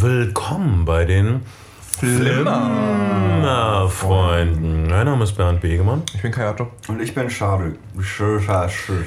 [0.00, 1.42] Willkommen bei den
[1.98, 4.88] Flimmer-Freunden.
[4.88, 6.04] Mein Name ist Bernd Begemann.
[6.14, 6.68] Ich bin Kayato.
[6.88, 7.74] Und ich bin Schade.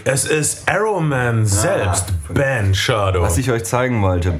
[0.03, 3.23] Es ist Arrowman selbst, Ben Shadow.
[3.23, 4.39] Was ich euch zeigen wollte.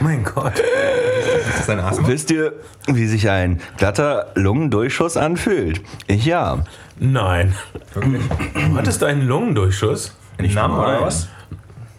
[0.00, 0.58] mein Gott.
[0.58, 2.08] Ist das ein Asthma?
[2.08, 2.54] Wisst ihr,
[2.88, 5.80] wie sich ein glatter Lungendurchschuss anfühlt?
[6.08, 6.64] Ich ja.
[6.98, 7.54] Nein.
[7.94, 8.24] Wirklich?
[8.52, 10.16] Du hattest einen Lungendurchschuss?
[10.40, 11.28] Nicht Namen oder was?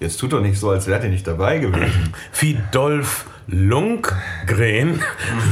[0.01, 2.11] Jetzt tut doch nicht so, als wärt ihr nicht dabei gewesen.
[2.39, 4.99] Wie Dolph Lundgren.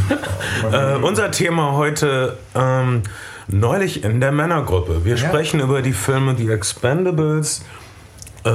[0.71, 3.03] äh, unser Thema heute ähm,
[3.47, 5.05] neulich in der Männergruppe.
[5.05, 7.63] Wir sprechen über die Filme The Expendables,
[8.43, 8.49] äh,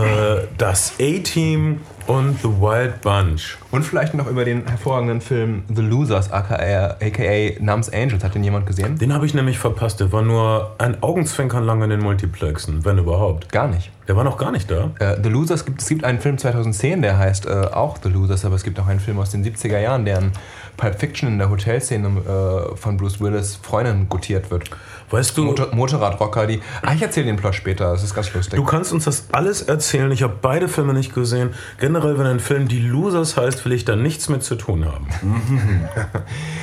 [0.59, 3.57] das A-Team und The Wild Bunch.
[3.71, 8.23] Und vielleicht noch über den hervorragenden Film The Losers, aka, aka Numbs Angels.
[8.23, 8.99] Hat den jemand gesehen?
[8.99, 10.01] Den habe ich nämlich verpasst.
[10.01, 13.51] Der war nur ein Augenzwinkern lang in den Multiplexen, wenn überhaupt.
[13.51, 13.91] Gar nicht.
[14.07, 14.91] Der war noch gar nicht da.
[14.99, 18.45] Äh, The Losers gibt es gibt einen Film 2010, der heißt äh, auch The Losers,
[18.45, 20.33] aber es gibt auch einen Film aus den 70er Jahren, der in
[20.77, 24.71] Pulp Fiction in der Hotelszene äh, von Bruce Willis Freundin gutiert wird.
[25.11, 26.61] Weißt du, Motor Motorradrocker, die.
[26.83, 28.57] Ah, ich erzähle den Plot später, das ist ganz lustig.
[28.57, 30.11] du kannst uns das alles erzählen.
[30.13, 31.51] Ich habe beide Filme nicht gesehen.
[31.79, 35.07] Generell, wenn ein Film Die Losers heißt, will ich da nichts mit zu tun haben.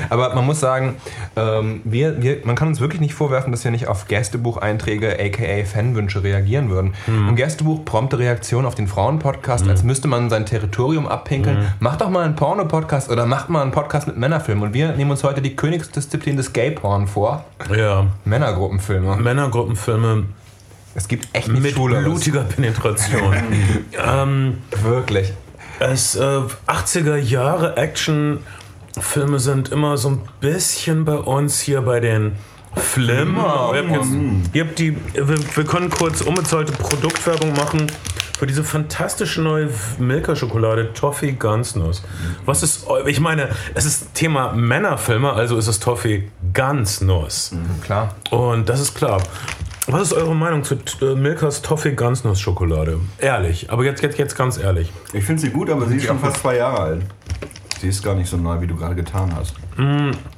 [0.10, 0.98] Aber man muss sagen,
[1.36, 5.66] ähm, wir, wir, man kann uns wirklich nicht vorwerfen, dass wir nicht auf Gästebucheinträge, aka
[5.66, 6.94] Fanwünsche, reagieren würden.
[7.08, 11.68] Im Gästebuch prompte Reaktion auf den Frauenpodcast, als müsste man sein Territorium abpinkeln.
[11.80, 14.64] Macht doch mal einen Porno-Podcast oder macht mal einen Podcast mit Männerfilmen.
[14.64, 17.46] Und wir nehmen uns heute die Königsdisziplin des Gay-Porn vor.
[17.76, 18.08] Ja.
[18.42, 19.18] Männergruppenfilme.
[19.18, 20.24] Männergruppenfilme
[20.96, 22.04] Es gibt echt mit Schwuleres.
[22.06, 23.36] blutiger Penetration.
[24.04, 25.32] ähm, Wirklich.
[25.80, 32.34] es, äh, 80er Jahre Actionfilme sind immer so ein bisschen bei uns hier bei den
[32.76, 33.72] Flimmer.
[33.76, 34.12] Ihr habt jetzt,
[34.54, 37.88] ihr habt die, wir, wir können kurz unbezahlte Produktwerbung machen
[38.38, 42.02] für diese fantastische neue Milka-Schokolade Toffee Gansnuss.
[42.46, 47.54] Was ist, ich meine, es ist Thema Männerfilme, also ist es Toffee Gansnuss.
[47.84, 48.16] Klar.
[48.32, 49.22] Und das ist klar.
[49.88, 53.00] Was ist eure Meinung zu äh, Milkas Toffee Gansnuss-Schokolade?
[53.18, 54.92] Ehrlich, aber jetzt, jetzt, jetzt ganz ehrlich.
[55.12, 57.02] Ich finde sie gut, aber sie ist schon fast zwei Jahre alt.
[57.80, 59.56] Sie ist gar nicht so neu, wie du gerade getan hast.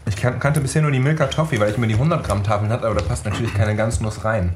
[0.07, 2.71] Ich kan kannte bisher nur die Milka Toffee, weil ich mir die 100 Gramm Tafeln
[2.71, 4.55] hatte, aber da passt natürlich keine Ganznuss rein.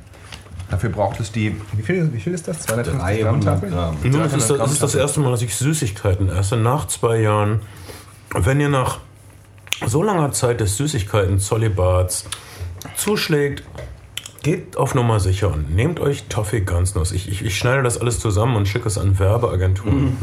[0.69, 1.55] Dafür braucht es die.
[1.73, 2.61] Wie viel, wie viel ist das?
[2.61, 3.69] 250 Gramm 300 Tafel?
[3.69, 3.97] Gramm.
[4.03, 7.21] Nun, das, 300 ist das, ist das erste Mal, dass ich Süßigkeiten esse, nach zwei
[7.21, 7.61] Jahren.
[8.35, 8.99] Wenn ihr nach
[9.85, 12.25] so langer Zeit des Süßigkeiten-Zolibats
[12.95, 13.63] zuschlägt,
[14.43, 17.11] geht auf Nummer sicher und nehmt euch Toffee Gansnuss.
[17.11, 20.17] Ich, ich, ich schneide das alles zusammen und schicke es an Werbeagenturen.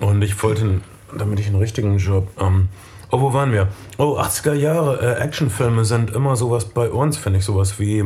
[0.00, 0.80] und ich wollte,
[1.16, 2.28] damit ich einen richtigen Job...
[2.40, 2.68] Ähm,
[3.10, 3.68] oh, wo waren wir?
[3.98, 8.04] Oh, 80er Jahre äh, Actionfilme sind immer sowas bei uns, finde ich, sowas wie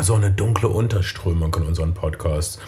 [0.00, 2.58] so eine dunkle Unterströmung in unseren Podcasts.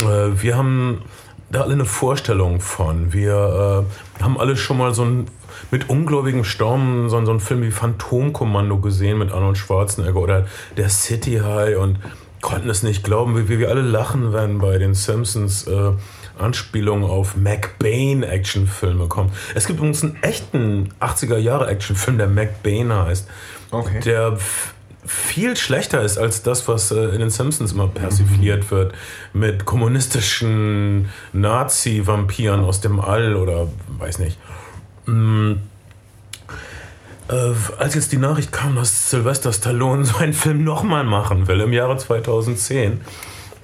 [0.00, 1.02] Äh, wir haben
[1.50, 3.12] da alle eine Vorstellung von.
[3.12, 3.86] Wir
[4.18, 5.26] äh, haben alle schon mal so ein
[5.70, 10.88] mit ungläubigem Sturm so, so einen Film wie Phantomkommando gesehen mit Arnold Schwarzenegger oder der
[10.90, 11.98] City High und
[12.42, 15.92] konnten es nicht glauben, wie, wie wir alle lachen, wenn bei den Simpsons äh,
[16.38, 19.32] Anspielungen auf McBain-Actionfilme kommen.
[19.54, 23.26] Es gibt übrigens einen echten 80er-Jahre-Actionfilm, der McBain heißt,
[23.72, 24.00] Okay.
[24.00, 24.38] der
[25.06, 28.94] viel schlechter ist als das, was äh, in den Simpsons immer persifliert wird,
[29.32, 33.68] mit kommunistischen Nazi-Vampiren aus dem All oder
[33.98, 34.38] weiß nicht.
[35.06, 35.52] Mm.
[37.28, 41.60] Äh, als jetzt die Nachricht kam, dass Sylvester Stallone so einen Film nochmal machen will
[41.60, 43.00] im Jahre 2010,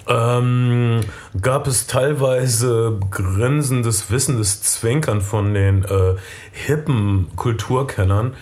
[0.09, 1.01] ähm,
[1.41, 6.17] gab es teilweise grinsendes, wissendes Zwinkern von den äh,
[6.51, 8.35] hippen Kulturkennern,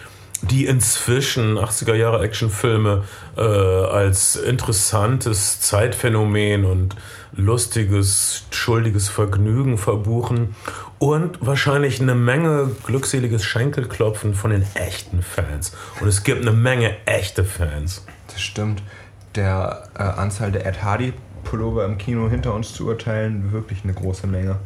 [0.43, 3.05] die inzwischen 80er Jahre Actionfilme
[3.37, 6.97] äh, als interessantes Zeitphänomen und
[7.33, 10.56] lustiges, schuldiges Vergnügen verbuchen
[10.99, 15.73] und wahrscheinlich eine Menge glückseliges Schenkelklopfen von den echten Fans.
[16.00, 18.05] Und es gibt eine Menge echte Fans.
[18.29, 18.83] Das stimmt.
[19.34, 21.12] Der äh, Anzahl der Ed Hardy
[21.44, 24.56] Pullover im Kino hinter uns zu urteilen, wirklich eine große Menge.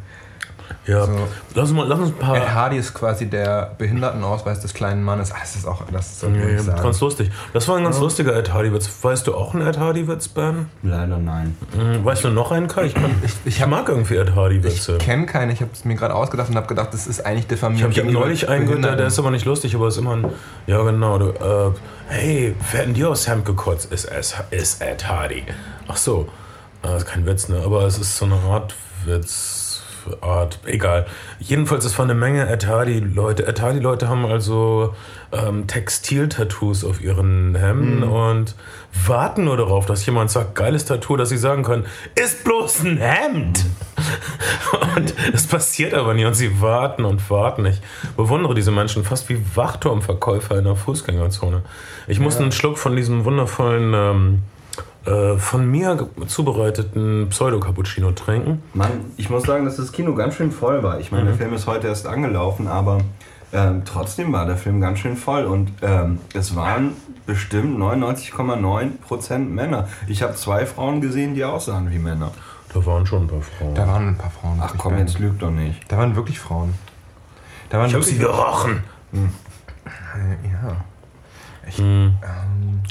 [0.87, 1.11] Ja, So.
[1.55, 2.37] lass, uns mal, lass uns ein paar.
[2.37, 5.31] Ed Hardy ist quasi der Behindertenausweis des kleinen Mannes.
[5.31, 6.81] Ah, das ist auch, das Ja, ich ja, nicht sagen.
[6.83, 7.31] ganz lustig.
[7.53, 8.89] Das war ein ganz lustiger Ed Hardy-Witz.
[9.01, 10.67] Weißt du auch einen Ed Hardy-Witz, Ben?
[10.83, 11.57] Leider nein.
[11.75, 12.85] Hm, Weißt du noch einen, Kai?
[12.85, 14.97] Ich, kann, ich, ich mag irgendwie Ed Hardy-Witze.
[14.99, 17.39] Ich kenne keinen, ich habe es mir gerade ausgedacht und habe gedacht, das ist eigentlich
[17.41, 17.83] Ich diffamierend.
[17.85, 20.25] habe hab gegenüber neulich einen gehört, der, ist aber nicht lustig, aber ist immer ein.
[20.67, 21.17] Ja, genau.
[21.17, 21.71] Du, äh,
[22.09, 23.91] hey, wer hat denn dir aufs Hemd gekotzt?
[23.91, 25.43] Ist, ist, ist Ed Hardy.
[25.87, 26.27] Ach so.
[26.83, 27.61] Das ist kein Witz, ne?
[27.65, 29.63] Aber es ist so eine Art Witz.
[30.21, 31.05] Art, egal.
[31.39, 32.47] Jedenfalls, es war eine Menge.
[32.49, 34.93] Ed Hardy-Leute haben also
[35.31, 38.55] ähm, Textil-Tattoos auf ihren Hemden und
[39.05, 41.85] warten nur darauf, dass jemand sagt, geiles Tattoo, dass sie sagen können,
[42.15, 43.65] ist bloß ein Hemd.
[44.95, 47.65] Und es passiert aber nie und sie warten und warten.
[47.65, 47.81] Ich
[48.15, 51.63] bewundere diese Menschen fast wie Wachturmverkäufer in der Fußgängerzone.
[52.07, 54.43] Ich musste einen Schluck von diesem wundervollen, ähm,
[55.05, 58.61] äh, von mir zubereiteten Pseudo-Cappuccino trinken.
[58.73, 60.99] Mann, ich muss sagen, dass das Kino ganz schön voll war.
[60.99, 62.99] Ich meine, der Film ist heute erst angelaufen, aber
[63.53, 66.91] ähm, trotzdem war der Film ganz schön voll und ähm, es waren
[67.25, 69.87] bestimmt 99,9% Männer.
[70.07, 72.31] Ich habe zwei Frauen gesehen, die aussahen wie Männer.
[72.73, 73.75] Da waren schon ein paar Frauen.
[73.75, 74.59] Da waren ein paar Frauen.
[74.61, 75.79] Ach komm, jetzt lügt doch nicht.
[75.87, 76.73] Da waren wirklich Frauen.
[77.69, 78.83] Da waren ich habe sie gerochen.
[79.13, 80.75] Ja.
[81.67, 82.13] Ich, Hm.
[82.21, 82.81] ähm,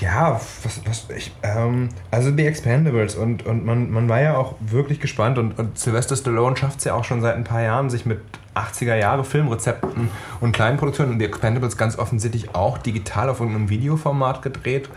[0.00, 4.54] ja, was, was ich, ähm, also die Expendables und, und man, man war ja auch
[4.60, 7.90] wirklich gespannt und, und Sylvester Stallone schafft es ja auch schon seit ein paar Jahren,
[7.90, 8.20] sich mit
[8.54, 10.10] 80er Jahre Filmrezepten
[10.40, 14.88] und kleinen Produktionen und die Expendables ganz offensichtlich auch digital auf irgendeinem Videoformat gedreht,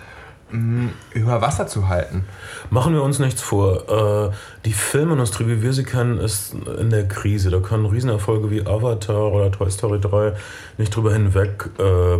[0.52, 2.26] mh, über Wasser zu halten.
[2.70, 4.30] Machen wir uns nichts vor.
[4.30, 4.32] Äh,
[4.66, 7.50] die Filmindustrie, wie wir sie kennen, ist in der Krise.
[7.50, 10.34] Da können Riesenerfolge wie Avatar oder Toy Story 3
[10.78, 12.20] nicht drüber hinweg äh,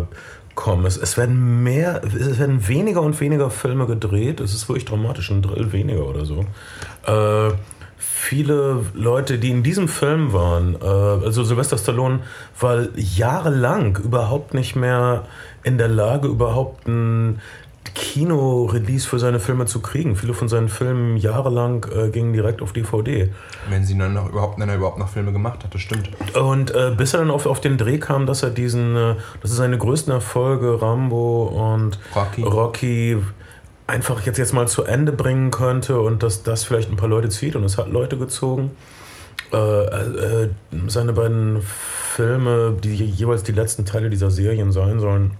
[0.54, 0.86] kommen.
[0.86, 4.40] Es, es, werden mehr, es werden weniger und weniger Filme gedreht.
[4.40, 6.44] Es ist wirklich dramatisch, ein Drill weniger oder so.
[7.06, 7.54] Äh,
[7.96, 12.20] viele Leute, die in diesem Film waren, äh, also Sylvester Stallone
[12.58, 15.24] war jahrelang überhaupt nicht mehr
[15.62, 17.40] in der Lage, überhaupt ein
[17.94, 20.16] Kino-Release für seine Filme zu kriegen.
[20.16, 23.30] Viele von seinen Filmen jahrelang äh, gingen direkt auf DVD.
[23.68, 26.10] Wenn sie dann noch überhaupt, wenn er überhaupt noch Filme gemacht hat, das stimmt.
[26.34, 29.52] Und äh, bis er dann auf, auf den Dreh kam, dass er diesen, äh, dass
[29.52, 32.42] er seine größten Erfolge, Rambo und Rocky.
[32.42, 33.18] Rocky
[33.86, 37.28] einfach jetzt, jetzt mal zu Ende bringen könnte und dass das vielleicht ein paar Leute
[37.28, 38.72] zieht und es hat Leute gezogen.
[39.52, 40.48] Äh, äh,
[40.88, 45.32] seine beiden Filme, die jeweils die letzten Teile dieser Serien sein sollen,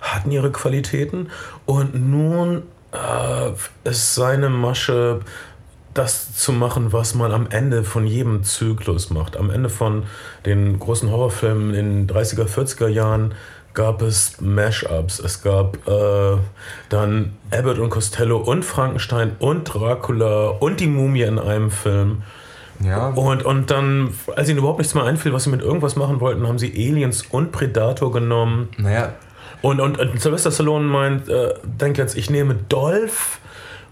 [0.00, 1.28] hatten ihre Qualitäten
[1.66, 2.62] und nun
[2.92, 5.20] äh, ist seine Masche
[5.94, 9.36] das zu machen, was man am Ende von jedem Zyklus macht.
[9.36, 10.04] Am Ende von
[10.46, 13.34] den großen Horrorfilmen in den 30er, 40er Jahren
[13.74, 15.18] gab es Mashups.
[15.18, 16.38] Es gab äh,
[16.88, 22.22] dann Abbott und Costello und Frankenstein und Dracula und die Mumie in einem Film.
[22.82, 23.08] Ja.
[23.08, 26.46] Und, und dann, als ihnen überhaupt nichts mehr einfiel, was sie mit irgendwas machen wollten,
[26.48, 28.70] haben sie Aliens und Predator genommen.
[28.78, 29.12] Naja,
[29.62, 33.38] Und, und, und Sylvester Stallone meint, äh, denk jetzt, ich nehme Dolph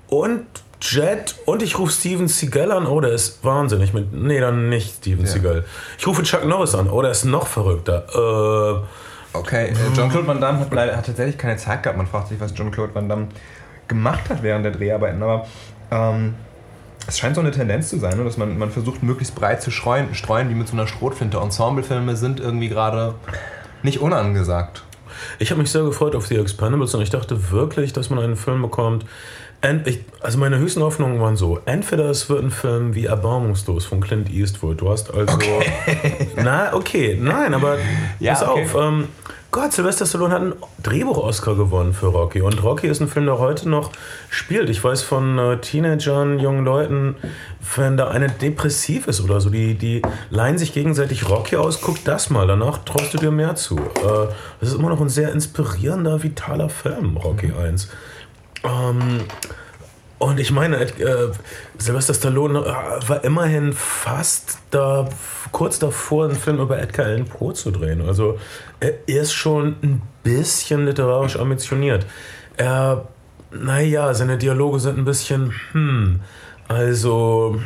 [0.09, 0.47] und
[0.81, 2.87] Jet und ich rufe Steven Seagal an.
[2.87, 3.93] Oh, der ist wahnsinnig.
[3.93, 5.31] Mit, nee, dann nicht Steven Ja.
[5.31, 5.65] Seagal.
[5.99, 6.89] Ich rufe Chuck Norris an.
[6.89, 8.07] Oh, der ist noch verrückter.
[8.15, 8.87] Äh,
[9.33, 11.99] Okay, äh, Jean-Claude Van Damme hat, leider, hat tatsächlich keine Zeit gehabt.
[11.99, 13.29] Man fragt sich, was Jean-Claude Van Damme
[13.87, 15.23] gemacht hat während der Dreharbeiten.
[15.23, 15.47] Aber
[15.91, 16.35] ähm,
[17.07, 19.71] es scheint so eine Tendenz zu sein, ne, dass man, man versucht, möglichst breit zu
[19.71, 21.39] streuen, streuen, die mit so einer Schrotflinte.
[21.39, 23.15] Ensemblefilme sind irgendwie gerade
[23.83, 24.85] nicht unangesagt.
[25.39, 28.37] Ich habe mich sehr gefreut auf The Expendables und ich dachte wirklich, dass man einen
[28.37, 29.05] Film bekommt.
[29.87, 34.01] Ich, also meine höchsten Hoffnungen waren so, entweder es wird ein Film wie Erbarmungslos von
[34.01, 34.81] Clint Eastwood.
[34.81, 35.37] Du hast also...
[36.37, 37.77] Na, okay, nein, aber
[38.21, 38.63] Ja, pass okay.
[38.63, 38.75] auf.
[38.77, 39.09] Ähm,
[39.51, 42.43] Gott, Sylvester Stallone hat einen Drehbuch-Oscar gewonnen für Rocky.
[42.43, 43.93] Und Rocky ist ein Film, der heute noch
[44.29, 44.69] spielt.
[44.69, 47.17] Ich weiß von äh, Teenagern, jungen Leuten,
[47.77, 52.05] wenn da eine depressiv ist oder so, die, die leihen sich gegenseitig Rocky aus, guck
[52.05, 53.79] das mal, danach traust du dir mehr zu.
[53.79, 54.29] Äh,
[54.61, 57.89] das ist immer noch ein sehr inspirierender, vitaler Film, Rocky 1.
[58.65, 59.21] Ähm,
[60.19, 61.31] und ich meine, äh,
[61.79, 65.09] Sylvester Stallone äh, war immerhin fast da,
[65.53, 68.03] kurz davor, einen Film über Edgar Allan Poe zu drehen.
[68.07, 68.39] Also
[68.81, 72.05] er ist schon ein bisschen literarisch ambitioniert.
[72.57, 73.09] Er,
[73.53, 76.21] naja, seine Dialoge sind ein bisschen, hm,
[76.67, 77.61] also...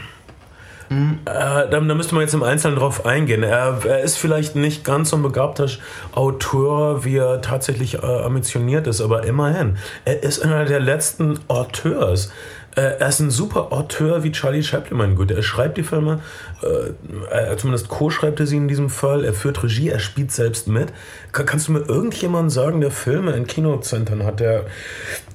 [1.25, 3.43] Äh, da, da müsste man jetzt im Einzelnen drauf eingehen.
[3.43, 5.69] Er, er ist vielleicht nicht ganz so ein begabter
[6.13, 9.77] Autor, wie er tatsächlich äh, ambitioniert ist, aber immerhin.
[10.05, 12.33] Er ist einer der letzten Auteurs.
[12.75, 15.31] Äh, er ist ein super Auteur wie Charlie Chaplin, mein Gott.
[15.31, 16.21] Er schreibt die Filme,
[16.63, 16.93] äh,
[17.31, 19.25] er, zumindest co-schreibt er sie in diesem Fall.
[19.27, 20.91] Er führt Regie, er spielt selbst mit.
[21.33, 24.65] Ka- kannst du mir irgendjemand sagen, der Filme in Kinozentren hat, der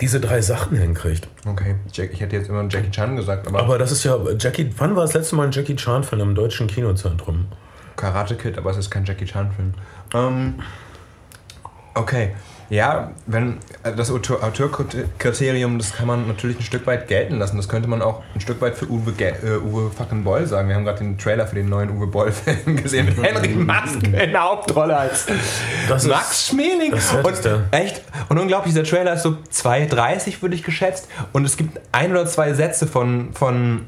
[0.01, 1.27] diese drei Sachen hinkriegt?
[1.45, 4.71] Okay, Jack, ich hätte jetzt immer Jackie Chan gesagt, aber, Aber das ist ja Jackie.
[4.77, 7.45] Wann war das letzte Mal ein Jackie Chan-Film im deutschen Kinozentrum?
[7.97, 9.73] Karate Kid, aber es ist kein Jackie Chan-Film.
[10.15, 10.55] Ähm,
[11.97, 12.31] okay,
[12.69, 17.55] ja, wenn äh, das Autor- Autorkriterium, das kann man natürlich ein Stück weit gelten lassen.
[17.55, 20.67] Das könnte man auch ein Stück weit für Uwe, äh, Uwe fucking Boll sagen.
[20.67, 24.31] Wir haben gerade den Trailer für den neuen Uwe Boll-Film gesehen mit Henry Maske in
[24.31, 25.27] der Hauptrolle als
[25.87, 26.91] Das ist Max Schmeling.
[26.91, 27.39] das Und
[27.71, 31.07] echt, und unglaublich, dieser Trailer ist so 2,30 würde ich geschätzt.
[31.31, 33.85] Und es gibt ein oder zwei Sätze von, von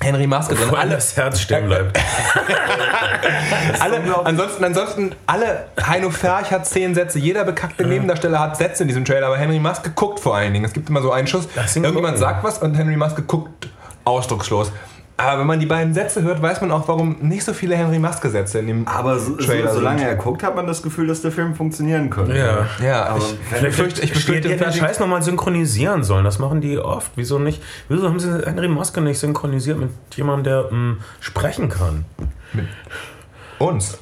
[0.00, 0.74] Henry Maske drin.
[0.74, 1.98] Alle, das Herz stehen bleibt.
[3.80, 8.88] alle, ansonsten, ansonsten, alle, Heino Ferch hat zehn Sätze, jeder bekackte Nebendarsteller hat Sätze in
[8.88, 10.64] diesem Trailer, aber Henry Maske guckt vor allen Dingen.
[10.64, 13.68] Es gibt immer so einen Schuss, irgendjemand sagt was und Henry Maske guckt
[14.04, 14.72] ausdruckslos.
[15.16, 18.00] Aber wenn man die beiden Sätze hört, weiß man auch, warum nicht so viele Henry
[18.00, 20.08] Maske-Sätze in dem Aber so, so, Trailer solange sind.
[20.08, 22.36] er guckt, hat man das Gefühl, dass der Film funktionieren könnte.
[22.36, 22.66] Ja.
[22.82, 26.24] Ja, Aber ich, ich befürchte, ich Die befürchte den Scheiß nochmal synchronisieren sollen.
[26.24, 27.12] Das machen die oft.
[27.14, 27.62] Wieso nicht?
[27.88, 32.04] Wieso haben sie Henry Maske nicht synchronisiert mit jemandem, der mm, sprechen kann?
[33.58, 33.98] uns.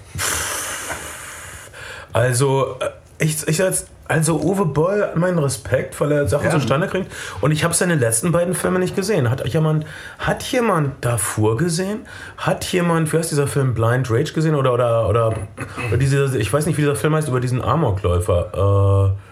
[2.13, 2.89] Also, äh,
[3.23, 6.51] ich, ich als, also Uwe Boll hat meinen Respekt, weil er Sachen Ja.
[6.51, 7.11] zustande kriegt.
[7.41, 9.31] Und ich habe seine letzten beiden Filme nicht gesehen.
[9.31, 9.87] Hat jemand,
[10.19, 12.01] hat jemand davor gesehen?
[12.37, 14.55] Hat jemand, wie heißt dieser Film, Blind Rage gesehen?
[14.55, 15.29] Oder, oder, oder,
[15.89, 19.15] oder diese, ich weiß nicht, wie dieser Film heißt, über diesen Amokläufer.
[19.17, 19.32] Äh,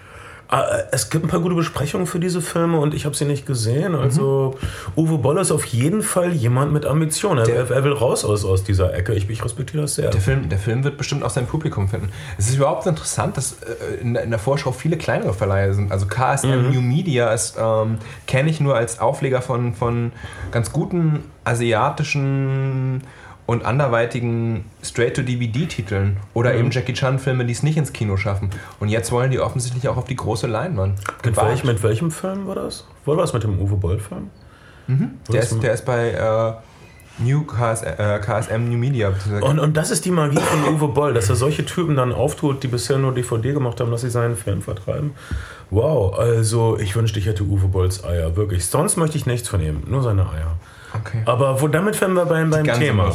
[0.90, 3.95] es gibt ein paar gute Besprechungen für diese Filme und ich habe sie nicht gesehen.
[3.95, 4.59] Also
[4.97, 7.38] Uwe Boll ist auf jeden Fall jemand mit Ambition.
[7.38, 9.14] Er, er will raus aus, aus dieser Ecke.
[9.14, 10.11] Ich, ich respektiere das sehr.
[10.11, 12.09] Der Film, der Film wird bestimmt auch sein Publikum finden.
[12.37, 15.92] Es ist überhaupt interessant, dass äh, in, der- Vorschau viele kleinere Verleihe sind.
[15.92, 20.12] Also KSM New Media ist, ähm, kenne ich nur als Aufleger von, von
[20.50, 23.02] ganz guten asiatischen
[23.50, 28.50] und anderweitigen Straight-to-DVD-Titeln oder eben Jackie Chan-Filme, die es nicht ins Kino schaffen.
[28.78, 31.00] Und jetzt wollen die offensichtlich auch auf die große Leinwand.
[31.25, 32.87] Mit, welch, mit welchem Film war das?
[33.07, 34.30] War das mit dem Uwe Boll-Film?
[35.33, 36.52] Der ist, der ist bei äh,
[37.25, 39.12] New KS, äh, KSM New Media.
[39.40, 42.62] Und, und das ist die Magie von Uwe Boll, dass er solche Typen dann auftut,
[42.62, 45.11] die bisher nur DVD gemacht haben, dass sie seinen Film vertreiben.
[45.71, 48.66] Wow, also ich wünschte, ich hätte Uwe Bolls Eier, wirklich.
[48.66, 50.57] Sonst möchte ich nichts von ihm, nur seine Eier.
[51.00, 51.23] Okay.
[51.25, 53.12] Aber wo, damit wären wir beim, beim Thema.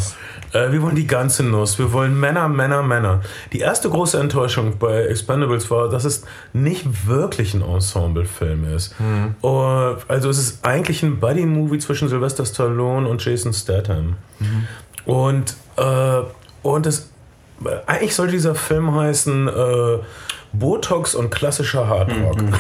[0.56, 1.78] Äh, wir wollen die ganze Nuss.
[1.78, 3.22] Wir wollen Männer, Männer, Männer.
[3.52, 6.24] Die erste große Enttäuschung bei Expendables war, dass es
[6.54, 8.96] nicht wirklich ein Ensemble-Film ist.
[9.00, 9.36] Mhm.
[9.44, 14.16] Uh, also es ist eigentlich ein Buddy-Movie zwischen Sylvester Stallone und Jason Statham.
[14.40, 14.68] Mhm.
[15.06, 16.22] Und, äh,
[16.64, 17.12] und es,
[17.86, 20.00] eigentlich sollte dieser Film heißen äh,
[20.54, 22.42] Botox und klassischer Hardrock.
[22.42, 22.54] Mhm.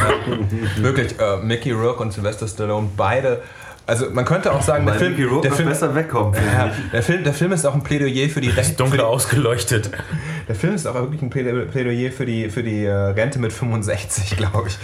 [0.83, 3.41] Wirklich, äh, Mickey Rourke und Sylvester Stallone, beide.
[3.87, 7.33] Also man könnte auch sagen, der Film, der, Film, besser wegkommt, ja, der, Film, der
[7.33, 8.83] Film ist auch ein Plädoyer für die Rechte.
[8.83, 9.91] Die, ausgeleuchtet.
[10.47, 13.51] Der Film ist auch wirklich ein Plä- Plädoyer für die, für die äh, Rente mit
[13.53, 14.77] 65, glaube ich.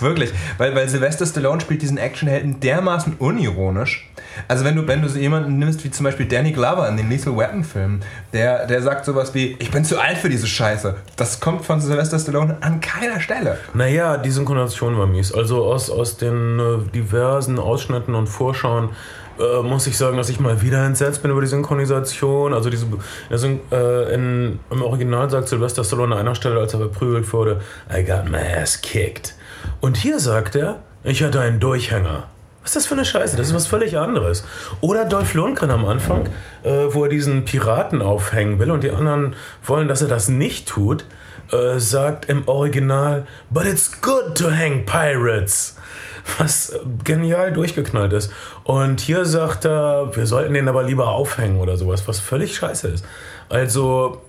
[0.00, 0.32] Wirklich.
[0.58, 4.08] Weil, weil Sylvester Stallone spielt diesen Actionhelden dermaßen unironisch.
[4.48, 7.08] Also wenn du, wenn du so jemanden nimmst wie zum Beispiel Danny Glover in den
[7.08, 8.00] Lethal Weapon Filmen,
[8.34, 10.94] der, der sagt sowas wie, ich bin zu alt für diese Scheiße.
[11.16, 13.58] Das kommt von Sylvester Stallone an keiner Stelle.
[13.72, 15.32] Naja, die Synchronisation war mies.
[15.32, 18.90] Also aus, aus den äh, diversen Ausschnitten und Vorschauen
[19.38, 22.54] äh, muss ich sagen, dass ich mal wieder entsetzt bin über die Synchronisation.
[22.54, 22.86] Also diese,
[23.30, 27.60] Syn äh, in, im Original sagt Sylvester Stallone an einer Stelle, als er verprügelt wurde,
[27.94, 29.34] I got my ass kicked.
[29.80, 32.28] Und hier sagt er, ich hatte einen Durchhänger.
[32.62, 33.36] Was ist das für eine Scheiße?
[33.36, 34.44] Das ist was völlig anderes.
[34.80, 36.28] Oder Dolph Lundgren am Anfang,
[36.64, 40.66] äh, wo er diesen Piraten aufhängen will und die anderen wollen, dass er das nicht
[40.66, 41.04] tut,
[41.52, 45.76] äh, sagt im Original, but it's good to hang pirates.
[46.38, 48.32] Was genial durchgeknallt ist.
[48.64, 52.88] Und hier sagt er, wir sollten den aber lieber aufhängen oder sowas, was völlig scheiße
[52.88, 53.04] ist.
[53.48, 54.20] Also,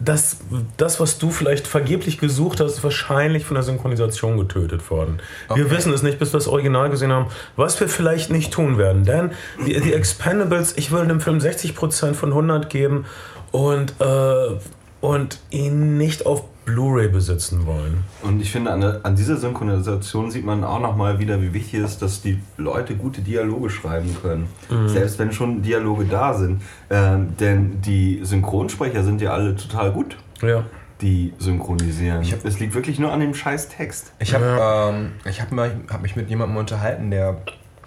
[0.00, 0.38] das,
[0.76, 5.20] das, was du vielleicht vergeblich gesucht hast, ist wahrscheinlich von der Synchronisation getötet worden.
[5.54, 5.76] Wir Okay.
[5.76, 9.04] wissen es nicht, bis wir das Original gesehen haben, was wir vielleicht nicht tun werden.
[9.04, 9.30] Denn
[9.66, 13.06] die, die Expendables, ich würde dem Film 60% von 100 geben
[13.52, 14.56] und, äh,
[15.00, 18.04] und ihn nicht auf Blu-ray besitzen wollen.
[18.22, 21.92] Und ich finde, an, an dieser Synchronisation sieht man auch nochmal wieder, wie wichtig es
[21.92, 24.48] ist, dass die Leute gute Dialoge schreiben können.
[24.86, 26.62] Selbst wenn schon Dialoge da sind.
[26.90, 30.64] Ähm, denn die Synchronsprecher sind ja alle total gut, Ja.
[31.02, 32.22] die synchronisieren.
[32.22, 34.12] Ich hab- es liegt wirklich nur an dem scheiß Text.
[34.18, 37.38] Ich habe ähm, ich hab mal- hab mich mit jemandem unterhalten, der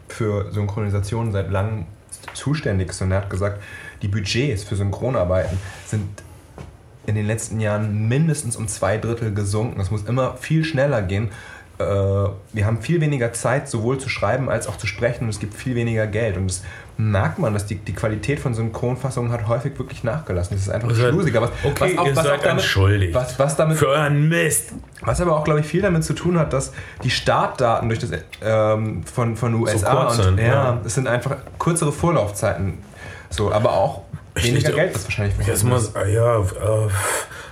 [0.07, 1.85] für Synchronisation seit langem
[2.33, 3.61] zuständig ist und er hat gesagt,
[4.01, 6.03] die Budgets für Synchronarbeiten sind
[7.07, 9.79] in den letzten Jahren mindestens um zwei Drittel gesunken.
[9.81, 11.29] Es muss immer viel schneller gehen.
[11.79, 15.39] Äh, Wir haben viel weniger Zeit, sowohl zu schreiben als auch zu sprechen und es
[15.39, 16.35] gibt viel weniger Geld.
[16.37, 16.63] Und das
[16.97, 20.57] merkt man, dass die, die Qualität von Synchronfassungen hat häufig wirklich nachgelassen.
[20.57, 21.41] Das ist einfach seid- schlusiger.
[21.43, 23.13] Was, Okay, was auch, ihr was seid auch damit.
[23.13, 24.71] Was, was damit Für euren Mist.
[25.01, 26.73] was aber auch, glaube ich, viel damit zu tun hat, dass
[27.03, 28.09] die Startdaten durch das,
[28.43, 30.81] ähm, von, von USA kurz und sind, ja, ja.
[30.83, 32.79] es sind einfach kürzere Vorlaufzeiten.
[33.29, 34.01] So, aber auch
[34.43, 36.87] weniger Geld ist wahrscheinlich Jetzt mal, ah, ja, äh,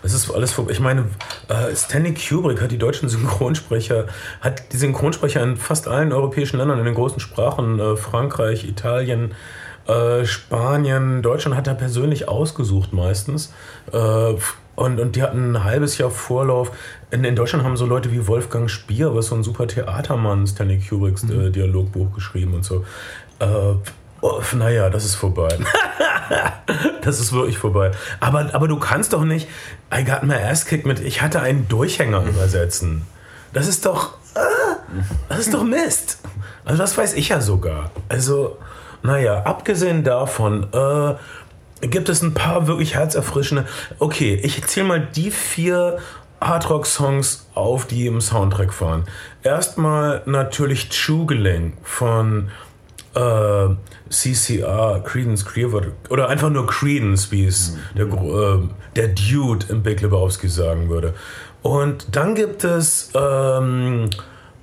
[0.03, 0.71] es ist alles vorbei.
[0.71, 1.05] Ich meine,
[1.47, 4.05] äh, Stanley Kubrick hat die deutschen Synchronsprecher,
[4.41, 9.33] hat die Synchronsprecher in fast allen europäischen Ländern, in den großen Sprachen, äh, Frankreich, Italien,
[9.87, 13.53] äh, Spanien, Deutschland hat er persönlich ausgesucht meistens.
[13.91, 14.35] Äh,
[14.75, 16.71] und, und die hatten ein halbes Jahr Vorlauf.
[17.09, 20.79] In, in Deutschland haben so Leute wie Wolfgang Spier, was so ein super Theatermann, Stanley
[20.79, 22.83] Kubricks äh, Dialogbuch geschrieben und so.
[23.39, 23.75] Äh,
[24.25, 25.49] oh, naja, das ist vorbei.
[27.03, 27.91] Das ist wirklich vorbei.
[28.19, 29.47] Aber, aber du kannst doch nicht
[29.95, 33.03] I got my ass kicked mit Ich hatte einen Durchhänger übersetzen.
[33.53, 34.15] Das ist doch.
[34.33, 34.39] äh,
[35.29, 36.17] Das ist doch Mist.
[36.65, 37.91] Also das weiß ich ja sogar.
[38.09, 38.57] Also,
[39.03, 43.65] naja, abgesehen davon, äh, gibt es ein paar wirklich herzerfrischende.
[43.99, 45.99] Okay, ich zähle mal die vier
[46.41, 49.05] Hardrock-Songs auf, die im Soundtrack fahren.
[49.43, 52.49] Erstmal natürlich Chugeling von
[53.15, 53.69] äh,
[54.09, 58.59] CCR, Credence Clearwater, oder einfach nur Credence, wie es der, äh,
[58.95, 61.13] der Dude im Big Lebowski sagen würde.
[61.61, 64.09] Und dann gibt es ähm,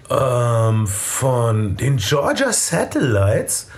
[0.09, 3.69] ähm, von den Georgia Satellites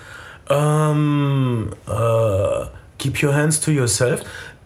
[0.50, 2.66] ähm, äh,
[2.98, 4.20] Keep Your Hands to Yourself.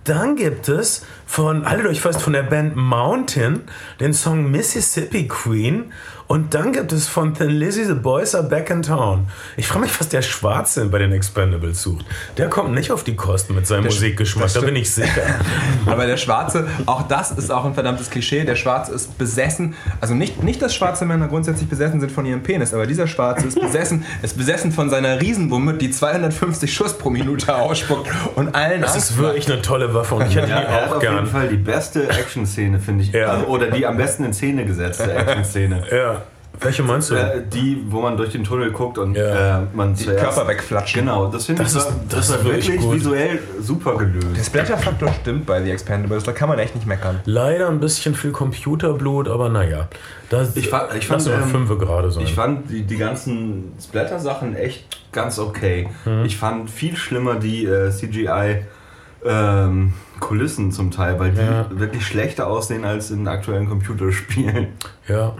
[0.04, 3.62] Dann gibt es von, haltet euch fast von der Band Mountain
[4.00, 5.92] den Song Mississippi Queen.
[6.28, 9.28] Und dann gibt es von Thin Lizzy The Boys Are Back in Town.
[9.56, 12.04] Ich frage mich, was der Schwarze bei den Expendables sucht.
[12.36, 15.22] Der kommt nicht auf die Kosten mit seinem Der Sch- Musikgeschmack, da bin ich sicher.
[15.86, 18.44] Aber der Schwarze, auch das ist auch ein verdammtes Klischee.
[18.44, 19.74] Der Schwarze ist besessen.
[20.02, 23.46] Also nicht, nicht, dass schwarze Männer grundsätzlich besessen sind von ihrem Penis, aber dieser Schwarze
[23.46, 28.82] ist besessen, ist besessen von seiner Riesenwumme, die 250 Schuss pro Minute ausspuckt und allen
[28.82, 30.96] Das Angst ist wirklich eine tolle Waffe und ich hätte Ja, die er hat auch
[30.96, 31.26] auf jeden gern.
[31.26, 33.12] Fall die beste Action-Szene, finde ich.
[33.12, 33.44] Ja.
[33.44, 35.84] Oder die am besten in Szene gesetzte Action-Szene.
[35.90, 36.17] Ja.
[36.60, 37.14] Welche meinst du?
[37.14, 39.60] Äh, die, wo man durch den Tunnel guckt und Ja.
[39.60, 40.24] äh, man Die zuerst...
[40.24, 41.00] Körper wegflatschen.
[41.00, 42.94] Genau, das finde ich Das ist- das das ist wirklich gut.
[42.96, 44.46] visuell super Der gelöst.
[44.46, 47.20] Splatter-Faktor stimmt bei The Expendables, da kann man echt nicht meckern.
[47.24, 49.88] Leider ein bisschen viel Computerblut, aber naja.
[50.30, 52.24] Das, Ich fand- ich fand, ähm, fünfe gerade sein.
[52.24, 55.88] Ich fand die, die ganzen Splatter-Sachen echt ganz okay.
[56.04, 56.24] Mhm.
[56.24, 58.62] Ich fand viel schlimmer die äh, CGI
[59.24, 61.66] ähm, Kulissen zum Teil, weil die Ja.
[61.70, 64.68] wirklich schlechter aussehen als in aktuellen Computerspielen.
[65.08, 65.34] Ja.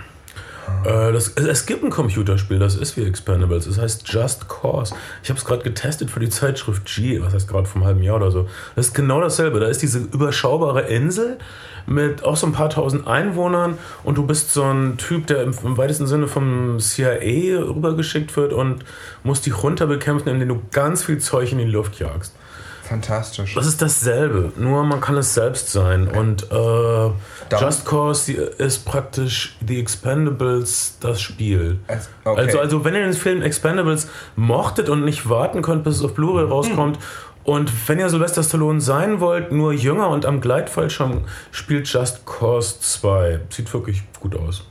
[0.84, 3.66] Äh, das, es, gibt ein Computerspiel, das ist wie Expendables.
[3.66, 4.94] Es heißt Just Cause.
[5.22, 8.16] Ich habe es gerade getestet für die Zeitschrift G, was heißt gerade vom halben Jahr
[8.16, 8.48] oder so.
[8.76, 9.60] Das ist genau dasselbe.
[9.60, 11.38] Da ist diese überschaubare Insel
[11.86, 15.54] mit auch so ein paar tausend Einwohnern und du bist so ein Typ, der im,
[15.64, 18.84] im weitesten Sinne vom CIA rübergeschickt wird und
[19.22, 22.34] musst die runter bekämpfen, indem du ganz viel Zeug in die Luft jagst.
[22.88, 23.54] Fantastisch.
[23.54, 26.08] Das ist dasselbe, nur man kann es selbst sein.
[26.08, 27.10] Und äh,
[27.60, 31.78] Just Cause ist praktisch The Expendables das Spiel.
[31.86, 32.40] Es- okay.
[32.40, 36.14] Also, also wenn ihr den Film Expendables mochtet und nicht warten könnt, bis es auf
[36.14, 36.98] Blu-ray rauskommt,
[37.44, 42.76] und wenn ihr Sylvester Stallone sein wollt, nur jünger und am Gleitfallschirm, spielt Just Cause
[42.80, 43.40] 2.
[43.48, 44.66] Sieht wirklich gut aus.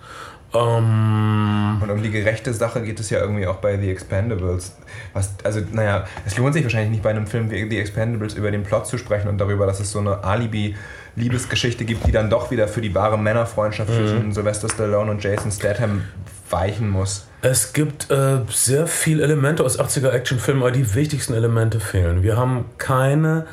[0.58, 4.76] Ähm, Und um die gerechte Sache geht es ja irgendwie auch bei The Expendables.
[5.13, 8.52] Was, also, naja, es lohnt sich wahrscheinlich nicht bei einem Film wie The Expendables über
[8.52, 12.52] den Plot zu sprechen und darüber, dass es so eine Alibi-Liebesgeschichte gibt, die dann doch
[12.52, 16.04] wieder für die wahre Männerfreundschaft zwischen Sylvester Stallone und Jason Statham
[16.50, 17.28] weichen muss.
[17.41, 22.24] Es gibt äh, sehr viele Elemente aus 80er Actionfilmen, aber die wichtigsten Elemente fehlen.
[22.24, 23.46] Wir haben keine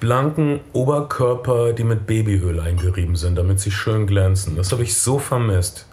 [0.00, 4.56] blanken Oberkörper, die mit Babyöl eingerieben sind, damit sie schön glänzen.
[4.56, 5.86] Das habe ich so vermisst.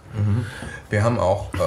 [0.90, 1.58] Wir haben auch, äh,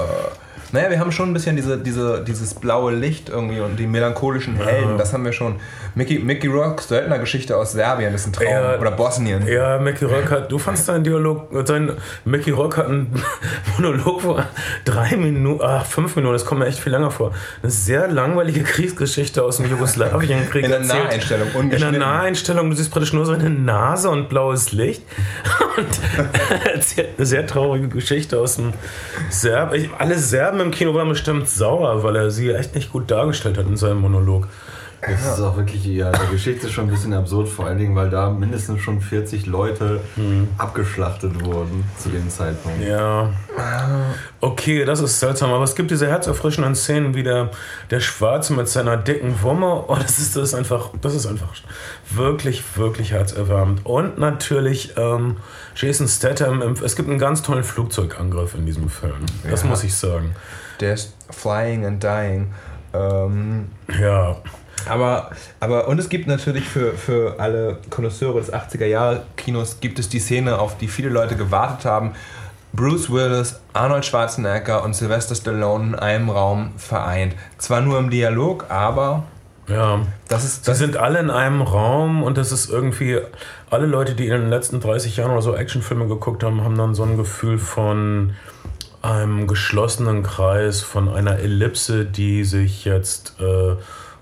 [0.72, 4.56] naja, wir haben schon ein bisschen diese, diese, dieses blaue Licht irgendwie und die melancholischen
[4.56, 5.56] Helden, das haben wir schon.
[5.94, 8.48] Mickey, Mickey Rourke's Söldnergeschichte aus Serbien ist ein Traum.
[8.48, 8.78] Ja.
[8.78, 9.46] Oder Bosnien.
[9.46, 11.92] Ja, Mickey Rock hat, du fandst seinen Dialog, sein,
[12.24, 13.22] Mickey Rock hat einen
[13.76, 14.48] Monolog, wo er
[14.84, 17.32] drei Minuten, ach, fünf Minuten, das kommt mir echt viel länger vor.
[17.62, 20.64] Eine sehr langweilige Kriegsgeschichte aus dem Jugoslawienkrieg.
[20.64, 20.80] In der.
[20.80, 21.98] Naheinstellung, In der ungeschnitten.
[22.00, 25.02] Naheinstellung, du siehst praktisch nur seine Nase und blaues Licht.
[25.76, 25.86] Und
[26.64, 28.72] er erzählt eine sehr traurige Geschichte aus dem
[29.30, 29.72] Serb.
[29.74, 33.58] Ich, alle Serben im Kino waren bestimmt sauer, weil er sie echt nicht gut dargestellt
[33.58, 34.48] hat in seinem Monolog.
[35.02, 37.96] Das ist auch wirklich, ja, die Geschichte ist schon ein bisschen absurd, vor allen Dingen,
[37.96, 40.00] weil da mindestens schon 40 Leute
[40.58, 42.82] abgeschlachtet wurden zu dem Zeitpunkt.
[42.82, 43.30] Ja.
[44.40, 47.50] Okay, das ist seltsam, aber es gibt diese herzerfrischenden Szenen wie der,
[47.90, 49.84] der Schwarze mit seiner dicken Wumme.
[49.88, 51.48] Oh, das ist, das ist einfach, das ist einfach
[52.10, 53.86] wirklich, wirklich herzerwärmend.
[53.86, 55.36] Und natürlich ähm,
[55.76, 59.24] Jason Statham, im, es gibt einen ganz tollen Flugzeugangriff in diesem Film.
[59.48, 59.68] Das Ja.
[59.68, 60.34] muss ich sagen.
[60.80, 62.52] Der ist Flying and Dying.
[62.92, 64.36] Ähm, Ja.
[64.88, 70.20] Aber, aber, und es gibt natürlich für, für alle Konnoisseure des 80er-Jahre-Kinos gibt es die
[70.20, 72.12] Szene, auf die viele Leute gewartet haben.
[72.72, 77.34] Bruce Willis, Arnold Schwarzenegger und Sylvester Stallone in einem Raum vereint.
[77.58, 79.24] Zwar nur im Dialog, aber
[79.66, 80.00] Ja.
[80.28, 80.64] das ist.
[80.64, 83.18] Sie Das sind alle in einem Raum und das ist irgendwie,
[83.70, 86.94] alle Leute, die in den letzten 30 Jahren oder so Actionfilme geguckt haben, haben dann
[86.94, 88.34] so ein Gefühl von
[89.02, 93.76] einem geschlossenen Kreis, von einer Ellipse, die sich jetzt äh,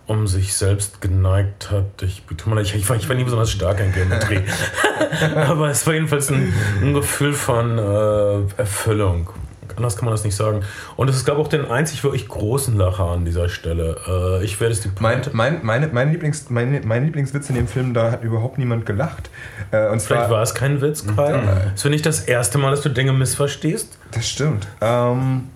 [0.09, 2.03] um sich selbst geneigt hat.
[2.03, 4.41] Ich, tut mir leid, ich, ich, war, ich war nie besonders stark in Geometrie.
[5.37, 9.31] Aber es war jedenfalls ein, ein Gefühl von äh, Erfüllung.
[9.77, 10.63] Anders kann man das nicht sagen.
[10.97, 13.97] Und es gab auch den einzig wirklich großen Lacher an dieser Stelle.
[14.09, 17.69] Äh, ich werde es die mein, mein, meine, mein, Lieblings, mein, mein Lieblingswitz in dem
[17.69, 19.31] Film, da hat überhaupt niemand gelacht.
[19.71, 21.43] Äh, und Vielleicht zwar, war es kein Witz, Kai.
[21.75, 23.99] Es wird nicht das erste Mal, dass du Dinge missverstehst.
[24.11, 24.67] Das stimmt.
[24.81, 25.49] Ähm,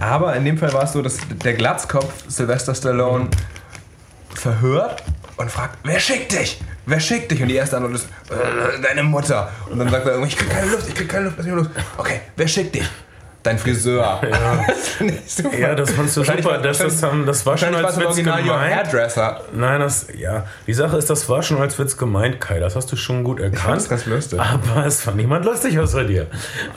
[0.00, 3.28] Aber in dem Fall war es so, dass der Glatzkopf Sylvester Stallone
[4.34, 5.02] verhört
[5.36, 6.60] und fragt, wer schickt dich?
[6.86, 7.40] Wer schickt dich?
[7.40, 9.50] Und die erste Antwort ist, äh, deine Mutter.
[9.70, 11.66] Und dann sagt er, ich krieg keine Luft, ich krieg keine Luft, lass mich los.
[11.96, 12.88] Okay, wer schickt dich?
[13.44, 14.20] Dein Friseur.
[14.22, 14.64] Ja,
[15.06, 15.58] das ich.
[15.58, 16.56] Ja, das fandst du super.
[16.58, 18.48] Das, das, das war schon als Witz gemeint.
[18.48, 19.42] Hairdresser.
[19.52, 20.46] Nein, das, ja.
[20.66, 22.58] Die Sache ist, das war schon als Witz gemeint, Kai.
[22.58, 23.76] Das hast du schon gut erkannt.
[23.76, 24.40] Ist ganz lustig.
[24.40, 26.26] Aber es fand niemand lustig außer dir.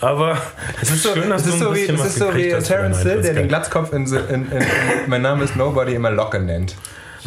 [0.01, 0.37] Aber
[0.81, 2.49] es ist, so, schön, dass du so ein bisschen wie, was Es ist so wie
[2.49, 3.47] Terence Hill, der den.
[3.47, 4.65] Glatzkopf in, in, in, in
[5.07, 6.75] Mein Name ist Nobody immer Locke nennt.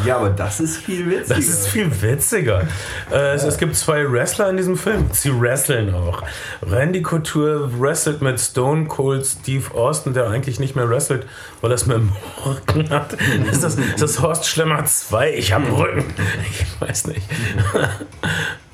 [0.05, 1.35] Ja, aber das ist viel witziger.
[1.35, 2.63] Das ist viel witziger.
[3.11, 5.09] Äh, es, es gibt zwei Wrestler in diesem Film.
[5.13, 6.23] Sie wresteln auch.
[6.63, 11.27] Randy Couture wrestelt mit Stone Cold Steve Austin, der eigentlich nicht mehr wrestelt,
[11.61, 12.13] weil er es mit dem
[12.45, 13.15] Rücken hat.
[13.51, 15.35] Ist das, ist das Horst Schlemmer 2?
[15.35, 16.05] Ich habe Rücken.
[16.51, 17.23] Ich weiß nicht.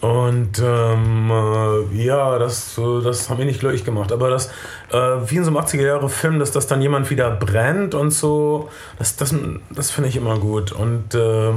[0.01, 4.13] Und ähm, äh, ja, das, äh, das haben wir nicht glücklich gemacht.
[4.13, 4.49] Aber das,
[4.93, 9.17] äh, wie in so einem 80er-Jahre-Film, dass das dann jemand wieder brennt und so, das,
[9.17, 9.35] das,
[9.71, 10.73] das finde ich immer gut.
[10.73, 11.53] Und äh,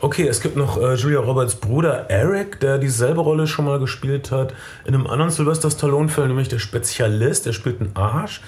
[0.00, 4.30] okay, es gibt noch äh, Julia Roberts Bruder Eric, der dieselbe Rolle schon mal gespielt
[4.30, 4.52] hat
[4.84, 8.42] in einem anderen Sylvester Stallone-Film, nämlich der Spezialist, der spielt einen Arsch.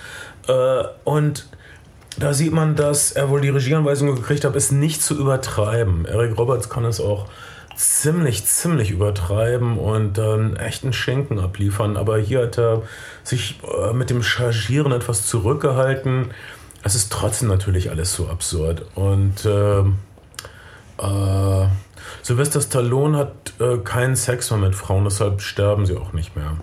[0.49, 1.47] Äh, und
[2.19, 6.05] da sieht man, dass er wohl die Regieanweisung gekriegt hat, es nicht zu übertreiben.
[6.05, 7.27] Eric Roberts kann es auch
[7.81, 11.97] ziemlich, ziemlich übertreiben und dann echten Schenken abliefern.
[11.97, 12.83] Aber hier hat er
[13.25, 16.33] sich äh, mit dem Chargieren etwas zurückgehalten.
[16.83, 18.85] Es ist trotzdem natürlich alles so absurd.
[18.95, 21.67] Und äh, äh,
[22.23, 26.57] Sylvester Stallone hat äh, keinen Sex mehr mit Frauen, deshalb sterben sie auch nicht mehr.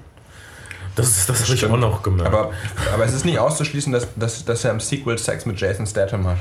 [0.96, 2.34] Das, ist- das habe ich auch noch gemerkt.
[2.34, 2.52] Aber,
[2.94, 6.26] aber es ist nicht auszuschließen, dass, dass, dass er im Sequel Sex mit Jason Statham
[6.28, 6.38] hat.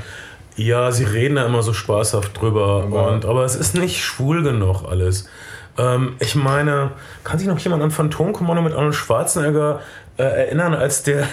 [0.57, 2.83] Ja, sie reden da immer so spaßhaft drüber.
[2.85, 5.29] Aber- und, aber es ist nicht schwul genug alles.
[5.77, 6.91] Ähm, ich meine,
[7.23, 9.81] kann sich noch jemand an Phantomkommando mit Arnold Schwarzenegger
[10.17, 11.27] äh, erinnern, als der,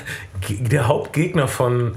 [0.50, 1.96] der Hauptgegner von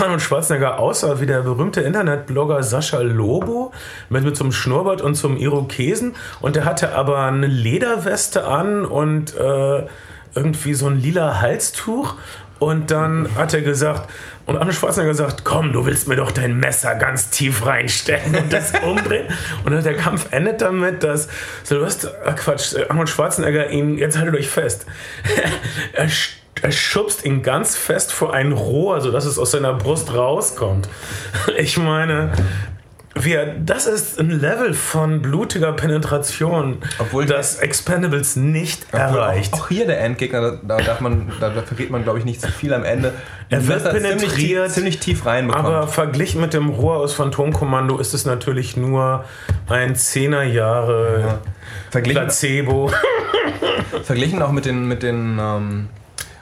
[0.00, 3.72] Arnold Schwarzenegger aussah wie der berühmte Internetblogger Sascha Lobo
[4.08, 6.16] mit, mit so einem Schnurrbart und so einem Irokesen.
[6.40, 9.86] Und der hatte aber eine Lederweste an und äh,
[10.34, 12.14] irgendwie so ein lila Halstuch.
[12.58, 14.10] Und dann hat er gesagt,
[14.46, 18.52] und Arnold Schwarzenegger gesagt, komm, du willst mir doch dein Messer ganz tief reinstecken und
[18.52, 19.26] das umdrehen.
[19.64, 21.28] Und dann der Kampf endet damit, dass
[21.64, 24.86] Sylvester, äh Quatsch, äh, Arnold Schwarzenegger ihn, jetzt haltet euch fest,
[25.92, 26.08] er,
[26.62, 30.88] er schubst ihn ganz fest vor ein Rohr, sodass es aus seiner Brust rauskommt.
[31.58, 32.32] Ich meine,
[33.24, 39.54] wir, das ist ein Level von blutiger Penetration, Obwohl- das Expendables nicht erreicht.
[39.54, 42.24] Auch, auch hier der Endgegner, da, da, darf man, da, da verrät man, glaube ich,
[42.24, 43.12] nicht zu viel am Ende.
[43.50, 45.64] Er wird ziemlich, penetriert, tief- ziemlich tief reinbekommt.
[45.66, 49.24] Aber verglichen mit dem Rohr aus Phantomkommando ist es natürlich nur
[49.68, 51.38] ein 10er Jahre
[51.90, 52.90] verglichen, Placebo.
[54.04, 55.88] verglichen auch mit den, mit den, ähm,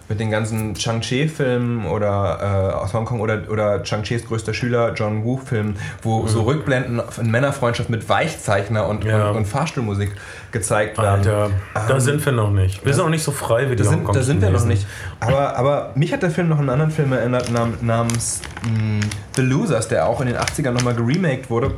[0.08, 5.76] mit den ganzen Chang-Chi-Filmen oder äh, aus Hongkong oder, oder Chang-Chis größter Schüler John Woo-Filmen,
[6.02, 9.10] wo so Rückblenden in Männerfreundschaft mit Weichzeichner und, Mhm.
[9.10, 9.30] Ja.
[9.30, 10.12] und, und Fahrstuhlmusik
[10.52, 11.20] gezeigt werden.
[11.26, 11.50] Alter,
[11.88, 12.84] da sind wir noch nicht.
[12.84, 14.86] Wir sind auch nicht so frei wie die Da sind, da sind wir noch nicht.
[15.20, 19.42] Aber, aber mich hat der Film noch einen anderen Film erinnert, nam, namens mh, The
[19.42, 21.72] Losers, der auch in den 80ern nochmal geremaked wurde.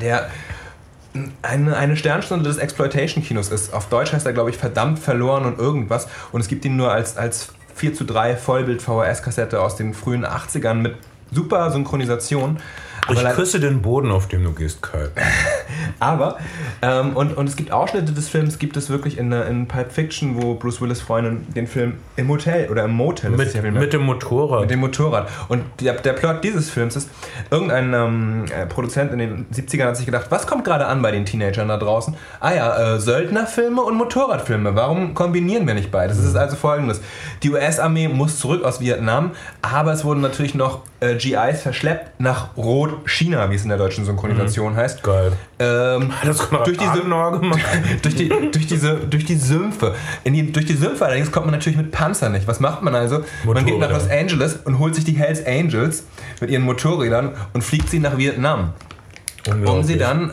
[0.00, 0.26] Der
[1.42, 3.72] eine, eine Sternstunde des Exploitation-Kinos ist.
[3.72, 6.08] Auf Deutsch heißt er, glaube ich, verdammt verloren und irgendwas.
[6.32, 10.74] Und es gibt ihn nur als, als 4 zu 3 Vollbild-VHS-Kassette aus den frühen 80ern
[10.74, 10.94] mit
[11.30, 12.58] super Synchronisation.
[13.08, 15.08] Ich küsse den Boden, auf dem du gehst, Kai.
[16.00, 16.38] aber,
[16.82, 20.42] ähm, und, und es gibt Ausschnitte des Films, gibt es wirklich in, in Pulp Fiction,
[20.42, 24.02] wo Bruce Willis Freundin den Film im Hotel oder im Motel Mit, ja mit dem
[24.02, 24.62] Motorrad.
[24.62, 25.28] mit dem Motorrad.
[25.48, 27.10] Und der, der Plot dieses Films ist,
[27.50, 31.10] irgendein ähm, äh, Produzent in den 70ern hat sich gedacht, was kommt gerade an bei
[31.12, 32.14] den Teenagern da draußen?
[32.40, 34.74] Ah ja, äh, Söldnerfilme und Motorradfilme.
[34.74, 36.18] Warum kombinieren wir nicht beides?
[36.18, 37.00] Es ist also folgendes.
[37.42, 42.56] Die US-Armee muss zurück aus Vietnam, aber es wurden natürlich noch äh, GIs verschleppt nach
[42.56, 45.02] Rot-China, wie es in der deutschen Synchronisation heißt.
[45.02, 45.32] Geil.
[45.58, 46.78] Ähm, das durch
[47.40, 47.60] gemacht?
[48.02, 49.94] durch, die, durch, diese, durch die Sümpfe.
[50.24, 52.46] Die, durch die Sümpfe allerdings kommt man natürlich mit Panzer nicht.
[52.46, 53.24] Was macht man also?
[53.44, 53.94] Man geht nach Motorräder.
[53.94, 56.04] Los Angeles und holt sich die Hells Angels
[56.40, 58.72] mit ihren Motorrädern und fliegt sie nach Vietnam.
[59.64, 60.32] Um sie dann, äh,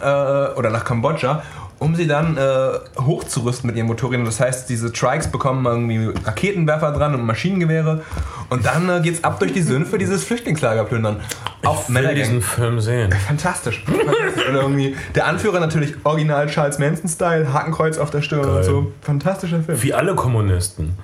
[0.56, 1.44] oder nach Kambodscha,
[1.84, 4.24] um sie dann äh, hochzurüsten mit ihren Motorrädern.
[4.24, 8.04] Das heißt, diese Trikes bekommen irgendwie Raketenwerfer dran und Maschinengewehre.
[8.50, 11.20] Und dann äh, geht's ab durch die Sümpfe dieses Flüchtlingslager plündern.
[11.66, 12.42] Auch Ich will diesen.
[12.42, 13.12] Film sehen.
[13.12, 13.84] Fantastisch.
[13.86, 14.48] Fantastisch.
[14.48, 18.64] Und irgendwie der Anführer natürlich original Charles Manson-Style, Hakenkreuz auf der Stirn und Geil.
[18.64, 18.92] so.
[19.02, 19.84] Fantastischer Film.
[19.84, 20.98] Wie alle Kommunisten.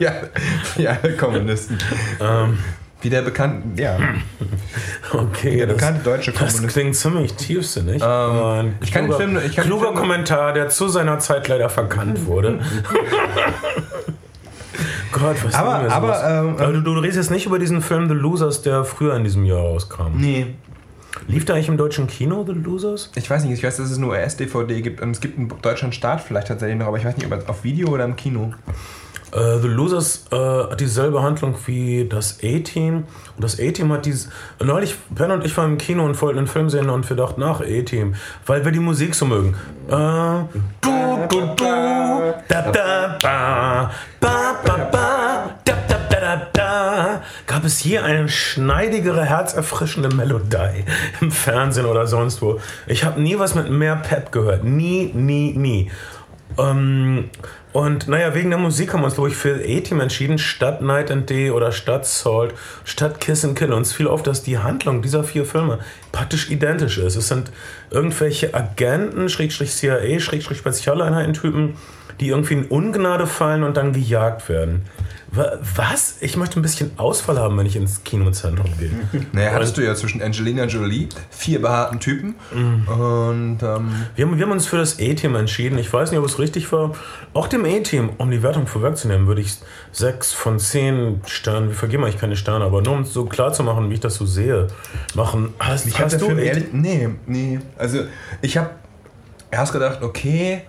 [0.00, 0.12] Ja,
[0.76, 1.78] ja Kommunisten.
[2.20, 2.58] Ähm,
[3.06, 3.96] Wie der bekannte, ja.
[5.12, 6.74] okay, Der das, bekannte deutsche das Kommunist.
[6.74, 8.02] klingt ziemlich tiefsinnig.
[8.02, 11.20] Ein ich kann den kluger, Film- ich kann den kluger Film- Kommentar, der zu seiner
[11.20, 12.58] Zeit leider verkannt wurde.
[15.12, 18.08] Gott, was Aber- wir aber, ähm, aber du, du redest jetzt nicht über diesen Film
[18.08, 20.16] The Losers, der früher in diesem Jahr rauskam.
[20.16, 20.54] Nee.
[21.28, 23.10] Lief der eigentlich im deutschen Kino, The Losers?
[23.14, 25.92] Ich weiß nicht, ich weiß, dass es nur US-DVD gibt und es gibt einen deutschen
[25.92, 28.52] Start vielleicht tatsächlich noch, aber ich weiß nicht, ob auf Video oder im Kino.
[29.36, 33.04] Äh, The Losers äh, hat dieselbe Handlung wie das A-Team.
[33.34, 34.30] Und das A-Team hat dieses.
[34.62, 37.42] Neulich, Ben und ich waren im Kino und wollten einen Film sehen und wir dachten,
[37.42, 38.14] ach, A-Team,
[38.46, 39.54] weil wir die Musik so mögen.
[39.88, 39.92] Äh,
[40.80, 41.64] du, du, du,
[42.48, 47.22] da, da, ba, ba, ba, ba, da, da, da, da.
[47.46, 50.84] Gab es hier eine schneidigere, herzerfrischende Melodie
[51.20, 52.58] im Fernsehen oder sonst wo?
[52.86, 54.64] Ich habe nie was mit mehr Pep gehört.
[54.64, 55.90] Nie, nie, nie.
[56.58, 57.28] Ähm,
[57.76, 61.10] und naja, wegen der Musik haben wir uns, glaube ich, für A-Team entschieden, statt Night
[61.10, 63.70] and Day oder statt Salt, statt Kiss and Kill.
[63.70, 67.16] Uns fiel auf, dass die Handlung dieser vier Filme praktisch identisch ist.
[67.16, 67.52] Es sind
[67.90, 71.74] irgendwelche Agenten, Schrägstrich CIA, Schrägstrich Spezialeinheiten-Typen,
[72.20, 74.82] die irgendwie in Ungnade fallen und dann gejagt werden.
[75.32, 76.16] Wa- Was?
[76.20, 78.90] Ich möchte ein bisschen Ausfall haben, wenn ich ins Kinozentrum gehe.
[79.32, 82.36] Naja, hattest du ja zwischen Angelina Jolie, vier behaarten Typen
[82.86, 85.78] und ähm, Wir haben, wir haben uns für das A-Team entschieden.
[85.78, 86.92] Ich weiß nicht, ob es richtig war.
[87.34, 89.54] Auch dem A-Team, um die Wertung vorwegzunehmen, würde ich
[89.92, 93.52] sechs von zehn Sternen, wir vergeben eigentlich keine Sterne, aber nur um es so klar
[93.52, 94.68] zu machen, wie ich das so sehe,
[95.14, 95.52] machen.
[95.58, 97.58] Hast, Ich hast du Film ehrlich, nee, nee.
[97.76, 98.00] Also
[98.42, 98.70] ich habe
[99.50, 100.62] erst gedacht, okay,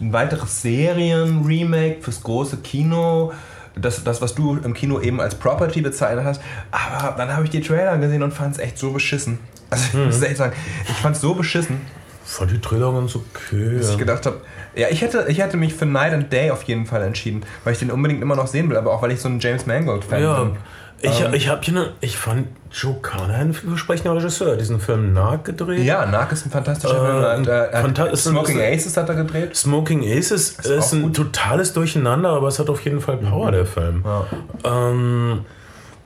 [0.00, 3.32] ein weiteres Serien-Remake fürs große Kino.
[3.76, 6.40] Das, das, was du im Kino eben als Property bezeichnet hast.
[6.70, 9.38] Aber dann habe ich die Trailer gesehen und fand es echt so beschissen.
[9.70, 10.52] Also ich muss echt sagen,
[10.88, 11.80] ich fand es so beschissen,
[12.24, 13.76] Fand die Trailer ganz okay.
[13.76, 14.40] dass ich gedacht habe,
[14.74, 17.74] ja, ich hätte, ich hätte mich für Night and Day auf jeden Fall entschieden, weil
[17.74, 20.22] ich den unbedingt immer noch sehen will, aber auch weil ich so ein James Mangold-Fan
[20.22, 20.56] Ja, bin.
[21.04, 21.34] Ich, Ähm.
[21.34, 24.52] ich, hab hier ne, ich fand Joe Carnahan ein vielversprechender Regisseur.
[24.52, 25.84] hat Diesen Film nachgedreht.
[25.84, 27.22] Ja, Narc ist ein fantastischer Äh, Film.
[27.24, 29.54] Er hat, er hat fanta- ein- Smoking ein- Aces hat er gedreht.
[29.54, 31.10] Smoking Aces Ist ist, ein gut.
[31.10, 31.14] Mhm.
[31.14, 34.04] totales Durcheinander, aber es hat auf jeden Fall Power, der Film.
[34.04, 34.26] Ja.
[34.64, 35.44] Ähm,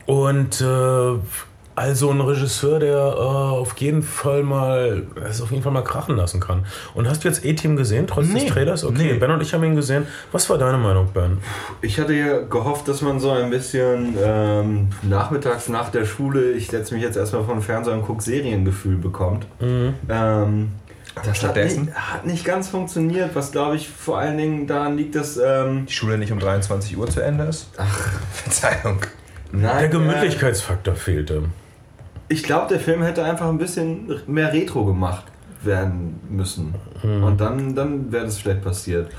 [0.06, 1.14] und äh,
[1.79, 6.17] also ein Regisseur, der äh, auf jeden Fall mal es auf jeden Fall mal krachen
[6.17, 6.67] lassen kann.
[6.95, 8.41] Und hast du jetzt A-Team gesehen, trotz Nee.
[8.41, 8.85] des Trailers?
[8.85, 9.19] Okay, Nee.
[9.19, 10.07] Ben und ich haben ihn gesehen.
[10.33, 11.38] Was war deine Meinung, Ben?
[11.81, 16.67] Ich hatte ja gehofft, dass man so ein bisschen ähm, nachmittags nach der Schule, ich
[16.69, 19.47] setze mich jetzt erstmal vor den Fernseher und gucke Seriengefühl bekommt.
[19.61, 19.95] Mhm.
[20.09, 20.73] Ähm,
[21.14, 21.87] das hat stattdessen?
[21.87, 25.87] nicht, hat nicht ganz funktioniert, was glaube ich vor allen Dingen daran liegt, dass ähm,
[25.87, 27.69] die Schule nicht um 23 Uhr zu Ende ist?
[27.77, 29.01] Ach, Verzeihung.
[29.51, 31.45] nein, Der Gemütlichkeitsfaktor fehlte.
[32.29, 35.25] Ich glaube, der Film hätte einfach ein bisschen mehr Retro gemacht
[35.62, 36.75] werden müssen.
[37.03, 39.11] Und dann, dann wäre das vielleicht passiert.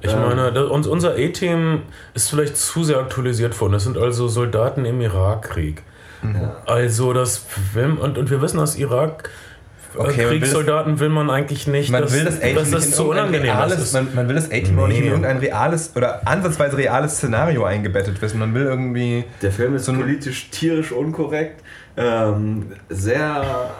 [0.00, 1.82] Ich Ähm, meine, da, uns, unser A-Team
[2.14, 3.72] ist vielleicht zu sehr aktualisiert worden.
[3.72, 5.82] Das sind also Soldaten im Irakkrieg.
[6.22, 6.56] Ja.
[6.66, 11.08] Also das will, und, und wir wissen, dass Irak äh, Okay, man will Kriegssoldaten will
[11.10, 11.90] man eigentlich nicht.
[11.90, 13.92] Man dass, will das A-Team dass nicht das in zu irgendein unangenehm reales, ist.
[13.92, 15.10] man, man will das A-Team auch nicht in Nee.
[15.10, 18.38] irgendein reales oder ansatzweise reales Szenario eingebettet wissen.
[18.38, 19.24] Man will irgendwie.
[19.42, 21.62] Der Film ist So politisch tierisch unkorrekt,
[21.96, 23.70] ähm, sehr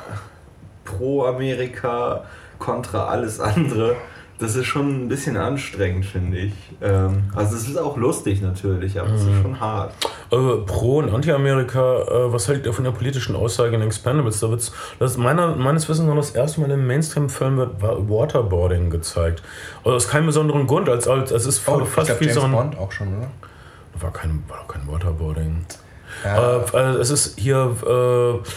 [0.84, 2.24] pro Amerika
[2.58, 3.96] kontra alles andere.
[4.38, 6.52] Das ist schon ein bisschen anstrengend, finde ich.
[6.80, 9.92] Ähm, also es ist auch lustig natürlich, aber es ist schon hart.
[10.32, 14.40] Äh, Pro- und Anti-Amerika, äh, was haltet ihr von der politischen Aussage in Expendables?
[14.40, 17.98] Da wird's, das ist meiner, meines Wissens noch das erste Mal im Mainstream-Film wird wa-
[17.98, 19.42] Waterboarding gezeigt.
[19.84, 22.34] Also aus keinem besonderen Grund, als, als es ist Oh, fast ich glaub, wie James
[22.40, 22.52] so ein.
[22.52, 23.28] Bond auch schon, oder?
[24.00, 25.64] War kein, war doch kein Waterboarding.
[26.24, 26.58] Ja.
[26.58, 27.76] Äh, also es ist hier.
[27.86, 28.48] Äh,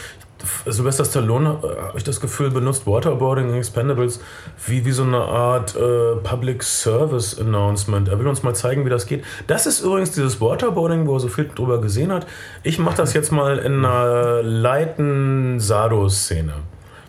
[0.68, 4.20] Sylvester Stallone, äh, habe ich das Gefühl, benutzt Waterboarding in Expendables
[4.66, 8.08] wie, wie so eine Art äh, Public Service Announcement.
[8.08, 9.24] Er will uns mal zeigen, wie das geht.
[9.48, 12.28] Das ist übrigens dieses Waterboarding, wo er so viel drüber gesehen hat.
[12.64, 16.54] Ich mache das jetzt mal in einer leiten Sado-Szene.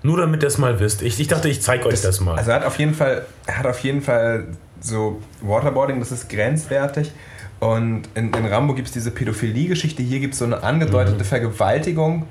[0.02, 1.02] Nur damit ihr es mal wisst.
[1.02, 2.36] Ich, ich dachte, ich zeige euch das, mal.
[2.36, 4.46] Also er hat auf jeden Fall, er hat auf jeden Fall
[4.80, 7.10] so Waterboarding, das ist grenzwertig.
[7.58, 12.26] Und in, in Rambo gibt es diese Pädophilie-Geschichte, hier gibt es so eine angedeutete Vergewaltigung.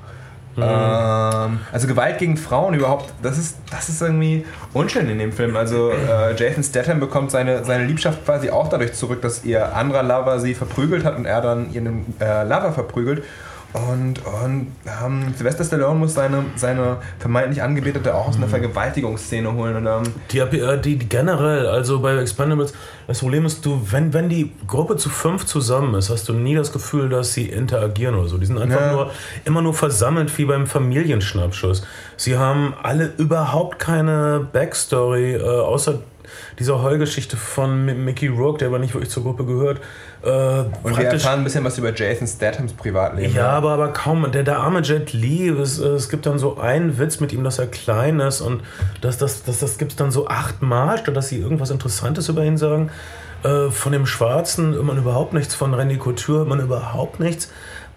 [0.58, 5.56] Ähm, also Gewalt gegen Frauen überhaupt, das ist, das ist irgendwie unschön in dem Film.
[5.56, 10.02] Also äh, Jason Statham bekommt seine, seine Liebschaft quasi auch dadurch zurück, dass ihr anderer
[10.02, 13.24] Lover sie verprügelt hat und er dann ihren äh, Lover verprügelt.
[13.76, 14.68] Und, und
[15.04, 19.76] ähm, Sylvester Stallone muss seine, seine vermeintlich Angebetete auch aus einer Vergewaltigungsszene holen.
[19.76, 22.72] Und, ähm, Die, äh, die, die generell, also bei Expendables,
[23.06, 26.54] das Problem ist, du, wenn, wenn die Gruppe zu fünf zusammen ist, hast du nie
[26.54, 28.38] das Gefühl, dass sie interagieren oder so.
[28.38, 28.92] Die sind einfach Ja.
[28.92, 29.10] nur
[29.44, 31.84] immer nur versammelt wie beim Familienschnappschuss.
[32.16, 35.98] Sie haben alle überhaupt keine Backstory, äh, außer
[36.58, 39.80] dieser Heulgeschichte von Mi- Mickey Rourke, der aber nicht wirklich zur Gruppe gehört.
[40.22, 40.28] Äh,
[40.82, 43.34] und wir erfahren ein bisschen was über Jason Stathams Privatleben.
[43.34, 44.30] ja, aber, aber kaum.
[44.32, 47.58] Der, der arme Jet Li, es, es gibt dann so einen Witz mit ihm, dass
[47.58, 48.62] er klein ist und
[49.02, 52.42] das, das, das, das gibt es dann so achtmal, statt dass sie irgendwas Interessantes über
[52.44, 52.90] ihn sagen.
[53.44, 57.50] Äh, von dem Schwarzen hört man überhaupt nichts, von Randy Couture hört man überhaupt nichts.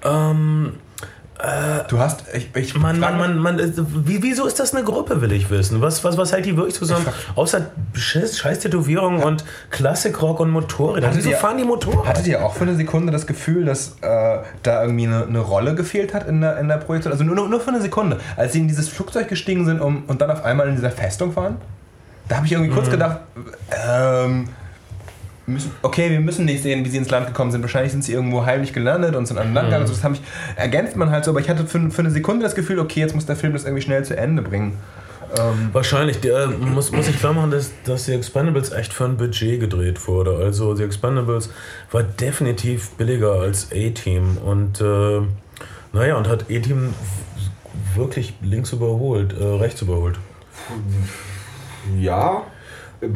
[0.03, 0.73] Ähm,
[1.87, 2.25] Du hast.
[2.33, 3.57] Ich, ich man, man, man, man,
[4.05, 5.81] wie, wieso ist das eine Gruppe, will ich wissen?
[5.81, 7.05] Was, was, was hält die wirklich zusammen?
[7.35, 11.07] Außer Scheiß, Scheiß Tätowierungen und Klassikrock und Motorräder.
[11.07, 12.05] Hattet Wieso ihr- fahren die Motorräder?
[12.09, 15.75] Hattet ihr auch für eine Sekunde das Gefühl, dass äh, da irgendwie eine, eine Rolle
[15.75, 17.13] gefehlt hat in der, in der Projektion?
[17.13, 18.17] Also nur, nur- für eine Sekunde.
[18.35, 21.33] Als sie in dieses Flugzeug gestiegen sind um, und dann auf einmal in dieser Festung
[21.37, 21.55] waren?
[22.27, 23.19] Da habe ich irgendwie kurz gedacht,
[23.89, 24.49] ähm,
[25.49, 27.61] müssen, okay, wir müssen nicht sehen, wie sie ins Land gekommen sind.
[27.61, 29.87] Wahrscheinlich sind sie irgendwo heimlich gelandet und sind an Land gegangen.
[29.87, 30.21] Also das ich,
[30.55, 33.15] ergänzt man halt so, aber ich hatte für, für eine Sekunde das Gefühl, okay, jetzt
[33.15, 34.73] muss der Film das irgendwie schnell zu Ende bringen.
[35.37, 36.19] Ähm, Wahrscheinlich.
[36.21, 40.07] Der, muss, muss ich klar machen, dass, dass The Expendables echt für ein Budget gedreht
[40.07, 40.35] wurde.
[40.37, 41.49] Also The Expendables
[41.91, 44.37] war definitiv billiger als A-Team.
[44.37, 45.21] Und äh,
[45.93, 46.93] naja, und hat A-Team
[47.95, 50.17] wirklich links überholt, äh, rechts überholt.
[51.99, 52.43] Ja.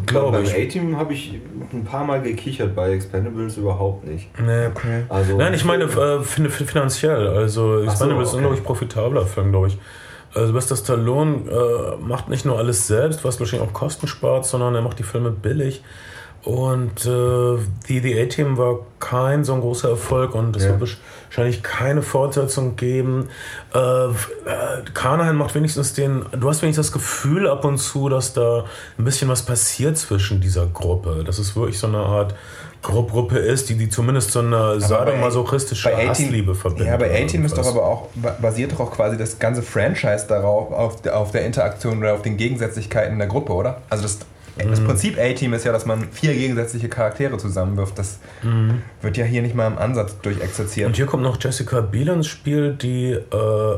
[0.05, 0.55] Glaub beim ich.
[0.55, 1.39] A-Team habe ich
[1.73, 4.29] ein paar Mal gekichert, bei Expendables überhaupt nicht.
[4.39, 4.69] Nee.
[5.09, 7.27] Also, Nein, ich meine äh, fin- fin- finanziell.
[7.27, 8.43] Also Expendables ist ein, okay.
[8.45, 9.77] glaube ich, profitabler Film, glaube ich.
[10.33, 14.73] Also Sylvester Stallone äh, macht nicht nur alles selbst, was wahrscheinlich auch Kosten spart, sondern
[14.73, 15.83] er macht die Filme billig.
[16.43, 20.77] Und äh, die, die A-Team war kein so ein großer Erfolg und es Ja.
[20.77, 20.97] wird
[21.29, 23.29] wahrscheinlich keine Fortsetzung geben.
[23.73, 24.11] Äh, äh,
[24.93, 28.65] Kanahan macht wenigstens den, du hast wenigstens das Gefühl ab und zu, dass da
[28.97, 31.23] ein bisschen was passiert zwischen dieser Gruppe.
[31.25, 32.35] Dass es wirklich so eine Art
[32.81, 36.87] Gru- Gruppe ist, die, die zumindest so eine sadomasochistische Hassliebe verbindet.
[36.87, 40.25] Ja, bei A-Team ist doch aber auch, ba- basiert doch auch quasi das ganze Franchise
[40.27, 43.81] darauf, auf, der- auf der Interaktion oder auf den Gegensätzlichkeiten der Gruppe, oder?
[43.89, 44.17] Also das,
[44.57, 44.85] das Mhm.
[44.85, 47.97] Prinzip A-Team ist ja, dass man vier gegensätzliche Charaktere zusammenwirft.
[47.97, 48.19] Das
[49.01, 50.87] wird ja hier nicht mal im Ansatz durchexerziert.
[50.87, 50.91] Mhm.
[50.91, 53.77] Und hier kommt noch Jessica Biel ins Spiel, die äh,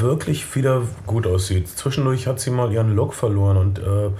[0.00, 1.68] wirklich wieder gut aussieht.
[1.68, 4.10] Zwischendurch hat sie mal ihren Look verloren und äh,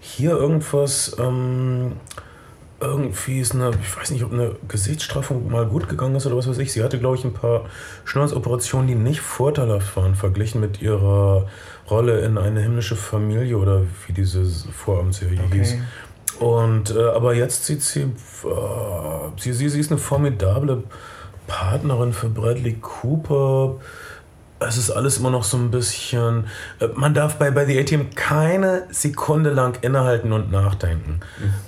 [0.00, 1.92] hier irgendwas, ähm,
[2.80, 6.48] irgendwie ist eine, ich weiß nicht, ob eine Gesichtsstraffung mal gut gegangen ist oder was
[6.48, 6.72] weiß ich.
[6.72, 7.64] Sie hatte, glaube ich, ein paar
[8.04, 11.46] Schönheitsoperationen, die nicht vorteilhaft waren, verglichen mit ihrer
[11.90, 15.76] Rolle in eine himmlische Familie oder wie diese Vorabendserie hieß.
[16.40, 18.06] Und äh, aber jetzt sieht sie, äh,
[19.38, 20.82] sie, sie, sie ist eine formidable
[21.46, 23.76] Partnerin für Bradley Cooper.
[24.58, 26.44] Es ist alles immer noch so ein bisschen.
[26.80, 31.20] äh, Man darf bei, bei The A-Team keine Sekunde lang innehalten und nachdenken.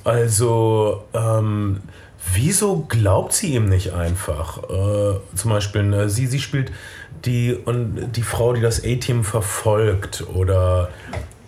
[0.04, 1.81] Also, ähm,
[2.35, 4.64] wieso glaubt sie ihm nicht einfach?
[4.64, 6.72] Äh, zum Beispiel, ne, sie, sie spielt
[7.24, 10.24] die, und die Frau, die das A-Team verfolgt.
[10.35, 10.88] Oder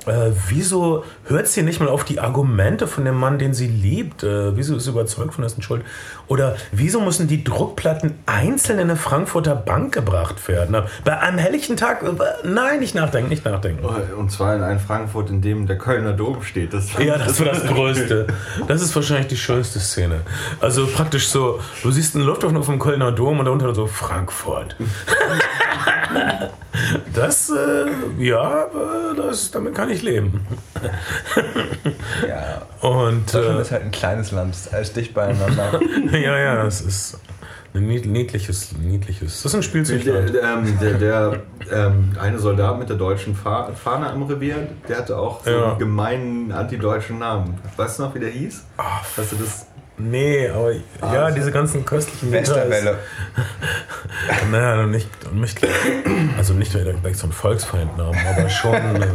[0.07, 4.23] äh, wieso hört sie nicht mal auf die Argumente von dem Mann, den sie liebt?
[4.23, 5.83] Äh, wieso ist sie überzeugt von dessen Schuld?
[6.27, 10.77] Oder wieso müssen die Druckplatten einzeln in eine Frankfurter Bank gebracht werden?
[11.05, 12.03] Bei einem helllichten Tag?
[12.03, 13.85] äh, Nein, nicht nachdenken, nicht nachdenken.
[14.17, 16.73] Und zwar in einem Frankfurt, in dem der Kölner Dom steht.
[16.73, 18.27] Das Ja, das war das Größte.
[18.67, 20.21] Das ist wahrscheinlich die schönste Szene.
[20.61, 24.77] Also praktisch so, du siehst einen Luftaufnahme vom Kölner Dom und darunter so Frankfurt.
[27.15, 27.87] Das, äh,
[28.23, 28.67] ja,
[29.17, 30.47] das, damit kann ich leben.
[32.27, 35.81] Ja, Und Deutschland äh, ist halt ein kleines Land, ist alles dicht beieinander.
[36.13, 37.19] ja, ja, das ist
[37.75, 39.43] ein nied- niedliches, niedliches.
[39.43, 40.35] Das ist ein Der, Spielzeugland.
[40.35, 44.99] der, ähm, der, der ähm, eine Soldat mit der deutschen Fa Fahne am Revier, der
[44.99, 45.71] hatte auch so Ja.
[45.71, 47.59] einen gemeinen antideutschen Namen.
[47.77, 48.65] Weißt du noch, wie der hieß?
[48.77, 49.67] Hast du das?
[50.03, 50.81] Nee, aber ja,
[51.25, 52.33] also- diese ganzen köstlichen.
[52.33, 52.99] Westerwelle.
[54.51, 55.59] Naja, nicht, nicht,
[56.37, 59.07] also nicht gleich so ein Volksfeindnamen, aber schon, äh,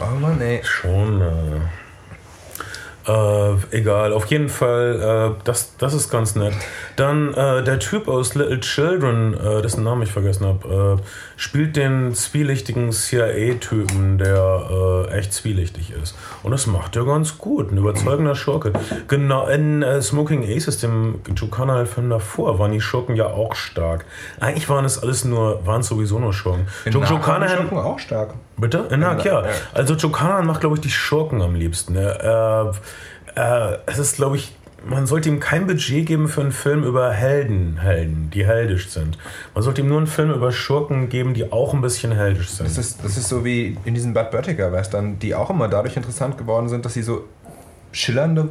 [0.00, 0.60] Oh Mann, ey.
[0.64, 4.12] schon, äh, äh, egal.
[4.12, 6.54] Auf jeden Fall, äh, das, das ist ganz nett.
[6.96, 11.00] Dann äh, der Typ aus Little Children, äh, dessen Namen ich vergessen habe,
[11.36, 16.16] spielt den zwielichtigen CIA-Typen, der äh, echt zwielichtig ist.
[16.42, 17.70] Und das macht er ganz gut.
[17.70, 18.72] Ein überzeugender Schurke.
[19.06, 24.06] Genau, in äh, Smoking Aces, dem Joe Carnahan-Film davor, waren die Schurken ja auch stark.
[24.40, 26.66] Eigentlich waren es alles nur, waren es sowieso nur Schurken.
[26.86, 28.34] In Joe Narc die Schurken auch stark.
[28.56, 28.88] Bitte?
[28.90, 29.44] In Hack, ja.
[29.44, 29.50] Ja.
[29.74, 31.96] Also Joe macht, glaube ich, die Schurken am liebsten.
[31.96, 32.72] Er,
[33.36, 34.54] äh, äh, es ist, glaube ich,
[34.88, 39.18] man sollte ihm kein Budget geben für einen Film über Helden, Helden, die heldisch sind.
[39.54, 42.68] Man sollte ihm nur einen Film über Schurken geben, die auch ein bisschen heldisch sind.
[42.68, 46.38] Das ist, das ist so wie in diesen Bud Böttiger-Western, die auch immer dadurch interessant
[46.38, 47.24] geworden sind, dass sie so
[47.92, 48.48] schillernde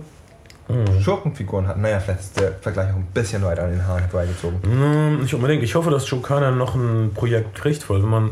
[1.01, 1.81] Schurkenfiguren hatten.
[1.81, 4.59] Naja, vielleicht ist der Vergleich auch ein bisschen weit an den Haaren herbeigezogen.
[4.63, 5.61] Hm, Nicht unbedingt.
[5.61, 8.31] Ich hoffe, dass Joe Carnahan noch ein Projekt kriegt, weil wenn man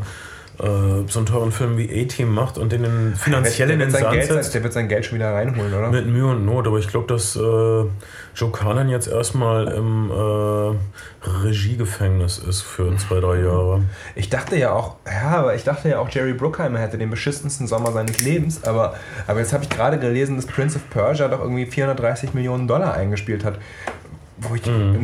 [0.58, 3.92] so einen teuren Film wie A-Team macht und den in finanziell der, in wird den
[3.92, 4.54] sein Sand Geld, setzt.
[4.54, 5.90] der wird sein Geld schon wieder reinholen, oder?
[5.90, 11.28] Mit Mühe und Not, aber ich glaube, dass äh, Joe Carnan jetzt erstmal im äh,
[11.28, 13.82] Regiegefängnis ist für zwei, drei Jahre.
[14.14, 17.66] Ich dachte ja auch, ja, aber ich dachte ja auch, Jerry Bruckheimer hätte den beschissensten
[17.66, 18.94] Sommer seines Lebens, aber,
[19.26, 22.94] aber jetzt habe ich gerade gelesen, dass Prince of Persia doch irgendwie 430 Millionen Dollar
[22.94, 23.58] eingespielt hat.
[24.54, 24.62] Ich,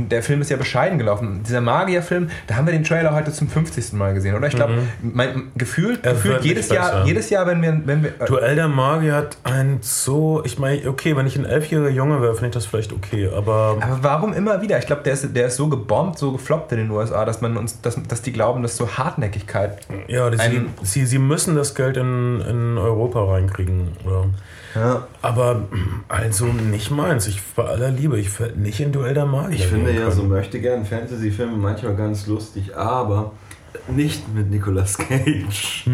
[0.09, 1.43] Der Film ist ja bescheiden gelaufen.
[1.47, 3.93] Dieser Magierfilm, da haben wir den Trailer heute zum 50.
[3.95, 4.47] Mal gesehen, oder?
[4.49, 7.05] Ich glaube, mein gefühlt, Er gefühlt jedes Jahr, besser.
[7.07, 11.17] jedes Jahr, wenn wir, wenn wir Duell der Magier hat ein so, ich meine, okay,
[11.17, 14.61] wenn ich ein elfjähriger Junge wäre, finde ich das vielleicht okay, aber Aber warum immer
[14.63, 14.79] wieder?
[14.79, 17.57] Ich glaube, der ist, der ist so gebombt, so gefloppt in den USA, dass man
[17.57, 19.87] uns, dass, dass die glauben, dass so Hartnäckigkeit.
[20.09, 23.89] ja, die, sie, sie, sie müssen das Geld in, in Europa reinkriegen.
[24.05, 24.27] Oder?
[24.75, 25.07] Ja.
[25.23, 25.65] Aber
[26.09, 27.27] also nicht meins.
[27.27, 29.57] Ich bei aller Liebe, ich werde nicht in Duell der Magier.
[29.57, 33.33] Ich finde ja so möchte gern Fantasy-Filme manchmal ganz lustig, aber
[33.89, 35.87] nicht mit Nicolas Cage.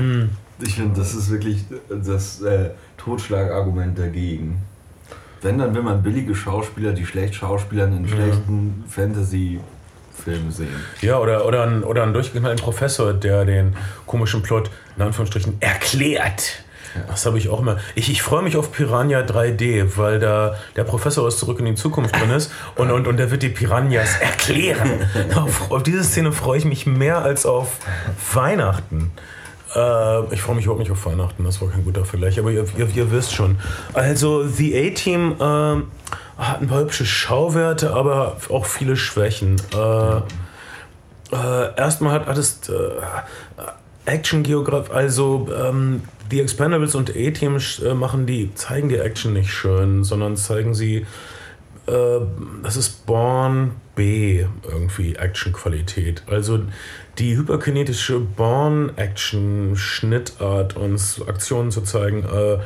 [0.60, 4.62] Ich finde, das ist wirklich das äh, Totschlagargument dagegen.
[5.42, 10.68] Wenn, dann will man billige Schauspieler, die schlecht Schauspielern in schlechten Fantasy-Filmen sehen.
[11.02, 16.64] Ja, oder, oder, ein, oder einen durchgeknallten Professor, der den komischen Plot in Anführungsstrichen erklärt.
[17.08, 17.78] Das habe ich auch immer.
[17.94, 21.74] Ich, ich freue mich auf Piranha 3D, weil da der Professor aus Zurück in die
[21.74, 25.08] Zukunft drin ist und, und, und der wird die Piranhas erklären.
[25.34, 27.78] auf, auf diese Szene freue ich mich mehr als auf
[28.32, 29.12] Weihnachten.
[29.74, 32.64] Äh, ich freue mich überhaupt nicht auf Weihnachten, das war kein guter Vergleich, aber ihr,
[32.76, 33.58] ihr, ihr wisst schon.
[33.92, 35.84] Also, The A-Team ähm,
[36.38, 39.56] hat ein paar hübsche Schauwerte, aber auch viele Schwächen.
[39.74, 40.16] Äh,
[41.32, 42.74] äh, erstmal hat, hat es äh,
[44.06, 50.04] Action-Geograf, also ähm, die Expendables und A-Team äh, machen die, zeigen die Action nicht schön,
[50.04, 51.04] sondern zeigen sie,
[51.86, 52.20] äh,
[52.62, 56.22] das ist Born B irgendwie Action-Qualität.
[56.26, 56.60] Also
[57.18, 62.58] die hyperkinetische Born-Action-Schnittart, uns Aktionen zu zeigen, äh,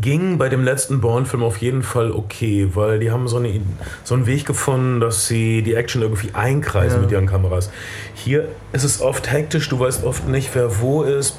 [0.00, 3.60] ging bei dem letzten Bourne-Film auf jeden Fall okay, weil die haben so, eine,
[4.02, 7.70] so einen Weg gefunden, dass sie die Action irgendwie einkreisen mit ihren Kameras.
[8.14, 11.38] Hier ist es oft hektisch, du weißt oft nicht, wer wo ist.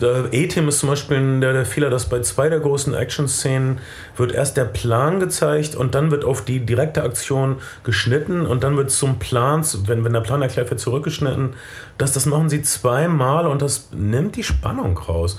[0.00, 3.80] Der E-Team ist zum Beispiel der, der Fehler, dass bei zwei der großen Action-Szenen
[4.16, 8.76] wird erst der Plan gezeigt und dann wird auf die direkte Aktion geschnitten und dann
[8.78, 11.54] wird zum Plan, wenn, wenn der Plan erklärt wird, zurückgeschnitten.
[11.98, 15.38] Das, das machen sie zweimal und das nimmt die Spannung raus.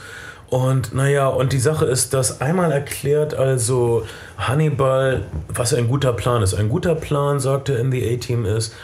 [0.51, 4.05] Und naja, und die Sache ist, dass einmal erklärt also
[4.37, 6.53] Hannibal, was ein guter Plan ist.
[6.53, 8.75] Ein guter Plan, sagte in The A-Team, ist,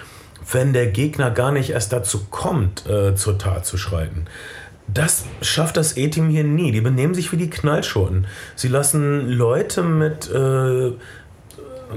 [0.51, 4.25] wenn der Gegner gar nicht erst dazu kommt, äh, zur Tat zu schreiten.
[4.93, 6.71] Das schafft das A-Team hier nie.
[6.71, 8.25] Die benehmen sich wie die Knallschurten.
[8.55, 10.93] Sie lassen Leute mit äh,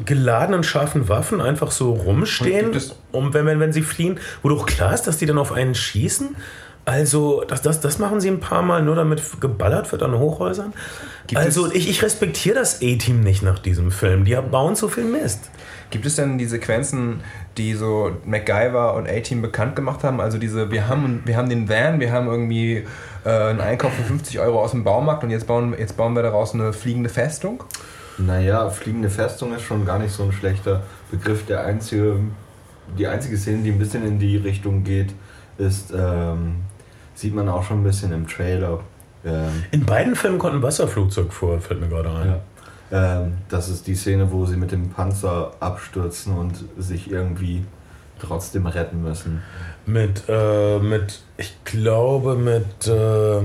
[0.05, 2.73] geladenen scharfen Waffen einfach so rumstehen,
[3.13, 5.75] um, wenn, wenn, wenn sie fliehen, wo doch klar ist, dass die dann auf einen
[5.75, 6.37] schießen.
[6.85, 10.73] Also, das, das, das machen sie ein paar Mal, nur damit geballert wird an Hochhäusern.
[11.27, 14.25] Gibt also, ich, ich respektiere das A-Team nicht nach diesem Film.
[14.25, 15.51] Die bauen zu viel Mist.
[15.91, 17.21] Gibt es denn die Sequenzen,
[17.57, 20.21] die so MacGyver und A-Team bekannt gemacht haben?
[20.21, 22.85] Also diese, wir haben, wir haben den Van, wir haben irgendwie
[23.25, 26.23] äh, einen Einkauf für 50 Euro aus dem Baumarkt und jetzt bauen, jetzt bauen wir
[26.23, 27.65] daraus eine fliegende Festung?
[28.19, 31.47] Naja, fliegende Festung ist schon gar nicht so ein schlechter Begriff.
[31.47, 32.17] Der einzige,
[32.99, 35.15] die einzige Szene, die ein bisschen in die Richtung geht,
[35.59, 36.57] ist, ähm,
[37.15, 38.81] sieht man auch schon ein bisschen im Trailer.
[39.25, 42.27] Ähm, In beiden Filmen kommt ein Wasserflugzeug vor, fällt mir gerade ein.
[42.27, 42.41] ja.
[42.93, 47.65] Ähm, das ist die Szene, wo sie mit dem Panzer abstürzen und sich irgendwie
[48.21, 49.43] trotzdem retten müssen.
[49.87, 53.43] Mit, äh, mit, ich glaube, mit äh,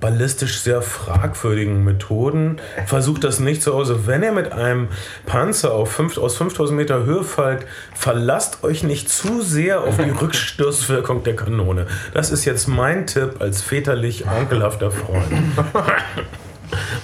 [0.00, 2.56] ballistisch sehr fragwürdigen Methoden.
[2.86, 4.06] Versucht das nicht zu Hause.
[4.06, 4.88] Wenn ihr mit einem
[5.26, 10.10] Panzer auf fünf, aus 5000 Meter Höhe fallt, verlasst euch nicht zu sehr auf die
[10.20, 11.86] Rückstoßwirkung der Kanone.
[12.14, 15.32] Das ist jetzt mein Tipp als väterlich onkelhafter Freund.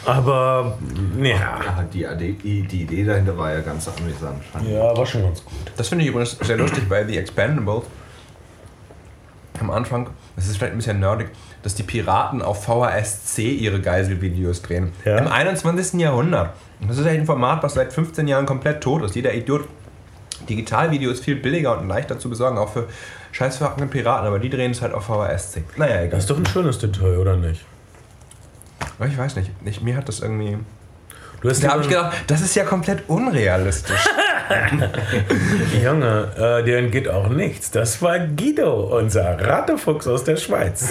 [0.06, 0.78] Aber,
[1.20, 1.60] ja.
[1.68, 4.42] Ah, die, die, die Idee dahinter war ja ganz amüsant.
[4.68, 5.54] Ja, war schon ganz gut.
[5.76, 7.84] Das finde ich übrigens sehr lustig bei The Expendables.
[9.60, 11.30] Am Anfang, das ist vielleicht ein bisschen nerdig,
[11.62, 14.92] dass die Piraten auf VHS-C ihre Geiselvideos drehen.
[15.04, 15.18] Ja.
[15.18, 16.00] Im 21.
[16.00, 16.50] Jahrhundert.
[16.80, 19.16] Und das ist eigentlich ein Format, was seit 15 Jahren komplett tot ist.
[19.16, 19.64] Jeder Idiot.
[20.48, 22.86] Digitalvideo ist viel billiger und leichter zu besorgen, auch für
[23.32, 25.64] scheißverhackende Piraten, aber die drehen es halt auf VHS-C.
[25.76, 26.10] Naja, egal.
[26.10, 27.64] Das ist doch ein schönes Detail, oder nicht?
[28.98, 30.58] Aber ich weiß nicht, ich, mir hat das irgendwie.
[31.40, 34.04] Du hast Da habe ich gedacht, das ist ja komplett unrealistisch.
[35.84, 37.70] Junge, äh, dir entgeht auch nichts.
[37.70, 40.88] Das war Guido, unser Rattefuchs aus der Schweiz.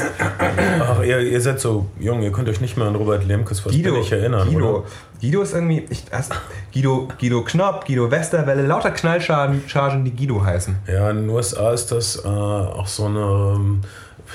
[0.79, 3.71] Ach, ihr, ihr seid so jung, ihr könnt euch nicht mehr an Robert Lemkes was
[3.71, 4.88] Guido, billig erinnern, Guido, oder?
[5.21, 5.86] Guido ist irgendwie.
[5.89, 6.29] Ich, das,
[6.73, 10.75] Guido, Guido Knopp, Guido Westerwelle, lauter Knallchargen, Chargen, die Guido heißen.
[10.88, 13.81] Ja, in den USA ist das äh, auch so eine ähm,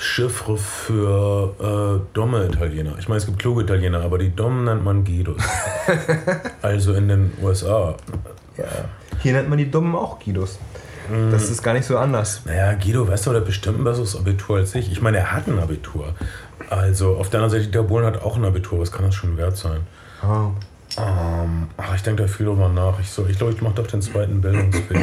[0.01, 2.95] Chiffre für äh, dumme Italiener.
[2.99, 5.41] Ich meine, es gibt kluge Italiener, aber die dummen nennt man Guidos.
[6.61, 7.95] also in den USA.
[8.57, 8.65] Ja.
[9.21, 10.57] Hier nennt man die Dummen auch Guidos.
[11.29, 12.41] Das ist gar nicht so anders.
[12.45, 14.91] Naja, Guido, weißt du, der hat bestimmt ein besseres Abitur als ich.
[14.91, 16.13] Ich meine, er hat ein Abitur.
[16.69, 18.79] Also auf der anderen Seite, der Bohlen hat auch ein Abitur.
[18.79, 19.81] Was kann das schon wert sein?
[20.23, 20.51] Oh.
[20.97, 22.99] Ähm, ach, ich denke da viel drüber nach.
[22.99, 24.97] Ich, so, ich glaube, ich mache doch den zweiten Bildungsweg.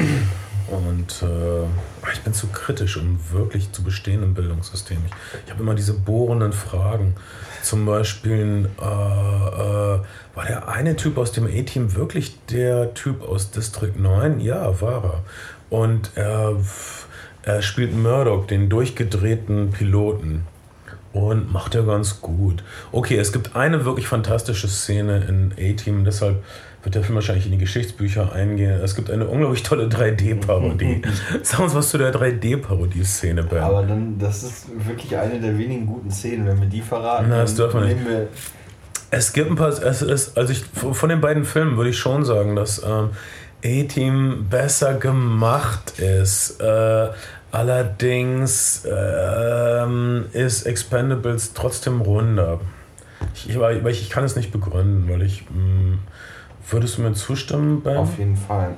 [0.71, 1.67] Und äh,
[2.03, 4.99] ach, ich bin zu kritisch, um wirklich zu bestehen im Bildungssystem.
[5.07, 5.13] Ich,
[5.47, 7.15] ich habe immer diese bohrenden Fragen.
[7.63, 10.01] Zum Beispiel, äh, äh,
[10.35, 14.41] war der eine Typ aus dem A-Team wirklich der Typ aus District 9?
[14.41, 15.23] Ja, war er.
[15.71, 16.57] Und er,
[17.43, 20.47] er spielt Murdoch, den durchgedrehten Piloten.
[21.15, 22.63] Und macht er ganz gut.
[22.93, 26.45] Okay, es gibt eine wirklich fantastische Szene in A-Team, deshalb
[26.83, 28.81] wird der Film wahrscheinlich in die Geschichtsbücher eingehen.
[28.83, 31.03] Es gibt eine unglaublich tolle 3D-Parodie.
[31.43, 33.59] Sag uns was zu der 3D-Parodie-Szene, Ben.
[33.59, 36.47] Aber dann, das ist wirklich eine der wenigen guten Szenen.
[36.47, 38.09] Wenn wir die verraten, Na, das dürfen wir nicht.
[38.09, 38.29] wir
[39.11, 42.25] Es gibt ein paar, es ist, also ich, von den beiden Filmen würde ich schon
[42.25, 43.11] sagen, dass ähm,
[43.65, 46.61] A-Team besser gemacht ist.
[46.61, 47.09] Äh,
[47.51, 52.61] allerdings ähm, ist Expendables trotzdem runder.
[53.35, 55.43] Ich, ich, ich, ich kann es nicht begründen, weil ich.
[55.51, 55.99] Mh,
[56.71, 57.97] würdest du mir zustimmen, Ben?
[57.97, 58.77] auf jeden Fall.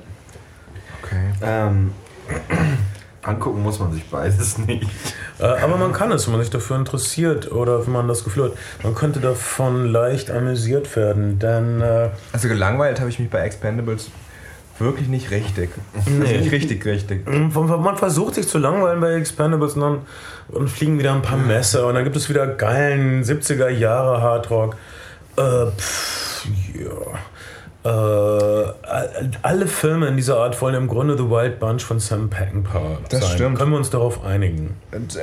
[1.03, 1.31] Okay.
[1.41, 1.91] Ähm,
[3.23, 4.87] angucken muss man sich beides nicht.
[5.39, 8.45] Äh, aber man kann es, wenn man sich dafür interessiert oder wenn man das Gefühl
[8.45, 8.51] hat,
[8.83, 14.09] man könnte davon leicht amüsiert werden, denn äh, Also gelangweilt habe ich mich bei Expendables
[14.79, 15.69] wirklich nicht richtig.
[15.95, 16.39] Also Nee.
[16.39, 17.25] nicht richtig, richtig.
[17.27, 19.97] man versucht sich zu langweilen bei Expendables und dann
[20.49, 24.75] und fliegen wieder ein paar Messer und dann gibt es wieder geilen 70er Jahre Hardrock.
[25.37, 27.19] Äh, pff, ja.
[27.83, 32.29] Äh, all- alle Filme in dieser Art wollen im Grunde The Wild Bunch von Sam
[32.29, 33.35] Peckinpah Das sein.
[33.35, 33.57] stimmt.
[33.57, 34.75] Können wir uns darauf einigen?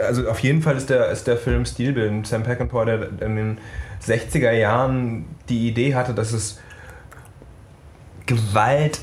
[0.04, 2.26] Also auf jeden Fall ist der, ist der Film stilbildend.
[2.26, 3.59] Sam Peckinpah, der in den
[4.04, 6.59] 60er Jahren die Idee hatte, dass es
[8.26, 9.00] Gewalt,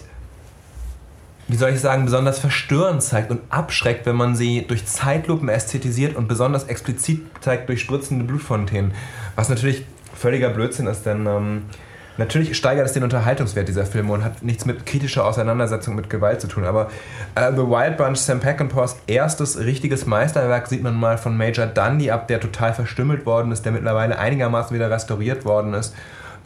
[1.47, 6.15] wie soll ich sagen, besonders verstörend zeigt und abschreckt, wenn man sie durch Zeitlupen ästhetisiert
[6.15, 8.93] und besonders explizit zeigt durch spritzende Blutfontänen.
[9.35, 11.63] Was natürlich völliger Blödsinn ist, denn ähm,
[12.17, 16.41] natürlich steigert es den Unterhaltungswert dieser Filme und hat nichts mit kritischer Auseinandersetzung mit Gewalt
[16.41, 16.63] zu tun.
[16.65, 16.89] Aber
[17.35, 22.11] äh, The Wild Bunch, Sam Peckinpahs erstes richtiges Meisterwerk, sieht man mal von Major Dundee
[22.11, 25.93] ab, der total verstümmelt worden ist, der mittlerweile einigermaßen wieder restauriert worden ist.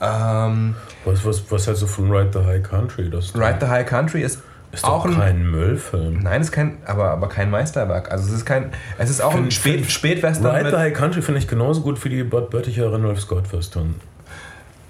[0.02, 3.10] Ähm, Was, was, was hältst du von Ride the High Country?
[3.10, 4.42] Das Ride the High Country ist,
[4.72, 6.20] ist doch auch ein kein Müllfilm.
[6.20, 8.12] Nein, es ist kein, aber, aber kein Meisterwerk.
[8.12, 10.94] Also es ist kein, es ist auch ein Find- Spät, find- Spätwestern Ride the High
[10.94, 13.96] Country finde ich genauso gut wie die Bud Bötticher Randolph Scott Western.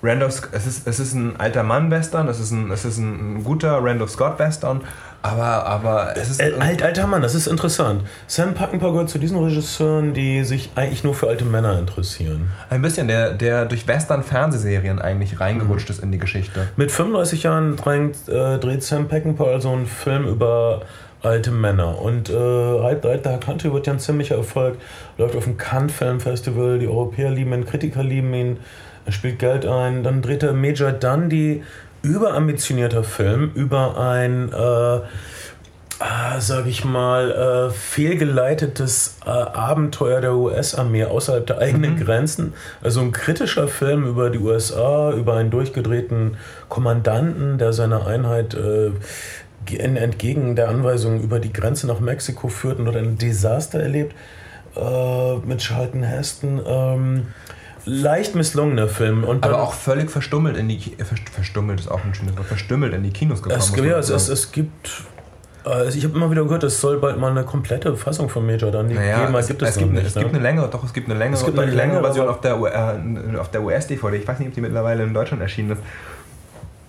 [0.02, 3.84] Randolph, es ist, es ist ein alter Mann-Western, es ist ein, es ist ein guter
[3.84, 4.82] Randolph Scott-Western,
[5.22, 6.42] aber, aber es ist...
[6.42, 8.04] Äh, alt, alter Mann, das ist interessant.
[8.28, 12.50] Sam Peckinpah gehört zu diesen Regisseuren, die sich eigentlich nur für alte Männer interessieren.
[12.70, 16.70] Ein bisschen, der, der durch Western-Fernsehserien eigentlich reingerutscht ist in die Geschichte.
[16.78, 20.84] Mit 35 Jahren drängt, äh, dreht Sam Peckinpah also einen Film über
[21.22, 22.00] alte Männer.
[22.02, 23.02] Und äh, High
[23.42, 24.78] Country wird ja ein ziemlicher Erfolg.
[25.18, 28.58] Läuft auf dem Cannes Film Festival, die Europäer lieben ihn, Kritiker lieben ihn,
[29.10, 30.04] er spielt Geld ein.
[30.04, 31.64] Dann dreht er Major Dundee,
[32.04, 34.52] überambitionierter Film, über ein...
[34.54, 35.00] Äh,
[36.02, 42.54] ah, sag ich mal, äh, fehlgeleitetes äh, Abenteuer der US-Armee außerhalb der eigenen Grenzen.
[42.82, 46.38] Also ein kritischer Film über die USA, über einen durchgedrehten
[46.70, 48.92] Kommandanten, der seine Einheit äh,
[49.66, 54.16] ge- entgegen der Anweisung über die Grenze nach Mexiko führt und dort ein Desaster erlebt
[54.78, 56.62] äh, mit Charlton Heston.
[56.66, 57.28] Ähm,
[57.90, 59.24] leicht misslungener Film.
[59.24, 60.78] Und Aber auch völlig verstummelt in die...
[60.78, 62.46] Ki- äh, verst- Verstummelt ist auch ein schönes Wort.
[62.48, 63.60] Verstümmelt in die Kinos gekommen.
[63.60, 65.04] Es, ja, es, es, gibt.
[65.66, 68.72] Also ich habe immer wieder gehört, es soll bald mal eine komplette Fassung von Major
[68.72, 69.36] dann Naja, geben.
[69.36, 70.22] es, gibt es, noch gibt, nicht, es ne?
[70.22, 72.40] gibt eine längere, doch, es gibt eine längere, Es gibt eine längere längere, Version auf
[72.42, 72.54] der,
[73.34, 74.18] äh, auf der US-DVD.
[74.18, 75.82] Ich weiß nicht, ob die mittlerweile in Deutschland erschienen ist.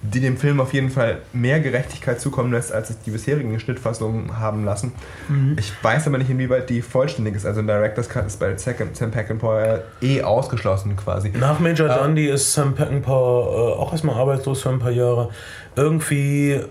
[0.02, 4.38] Die dem Film auf jeden Fall mehr Gerechtigkeit zukommen lässt, als es die bisherigen Schnittfassungen
[4.38, 4.92] haben lassen.
[5.28, 5.56] Mhm.
[5.58, 7.44] Ich weiß aber nicht, inwieweit die vollständig ist.
[7.44, 11.30] Also ein Director's Cut ist bei Sam Peckinpah eh ausgeschlossen quasi.
[11.38, 11.98] Nach Major Ja.
[11.98, 15.28] Dundee ist Sam Peckinpah äh, auch erstmal arbeitslos für ein paar Jahre.
[15.76, 16.64] Irgendwie äh,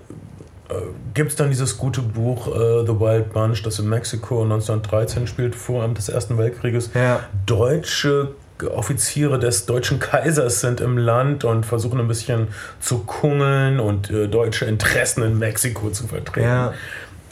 [1.14, 5.56] gibt es dann dieses gute Buch äh, The Wild Bunch, das in Mexiko 1913 spielt,
[5.56, 6.92] vor Abend des Ersten Weltkrieges.
[6.94, 7.22] Ja.
[7.46, 12.48] Deutsche Offiziere des deutschen Kaisers sind im Land und versuchen ein bisschen
[12.80, 16.48] zu kungeln und äh, deutsche Interessen in Mexiko zu vertreten.
[16.48, 16.74] Ja.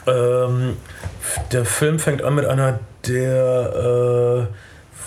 [0.08, 0.78] Ähm,
[1.52, 4.48] der Film fängt an mit einer der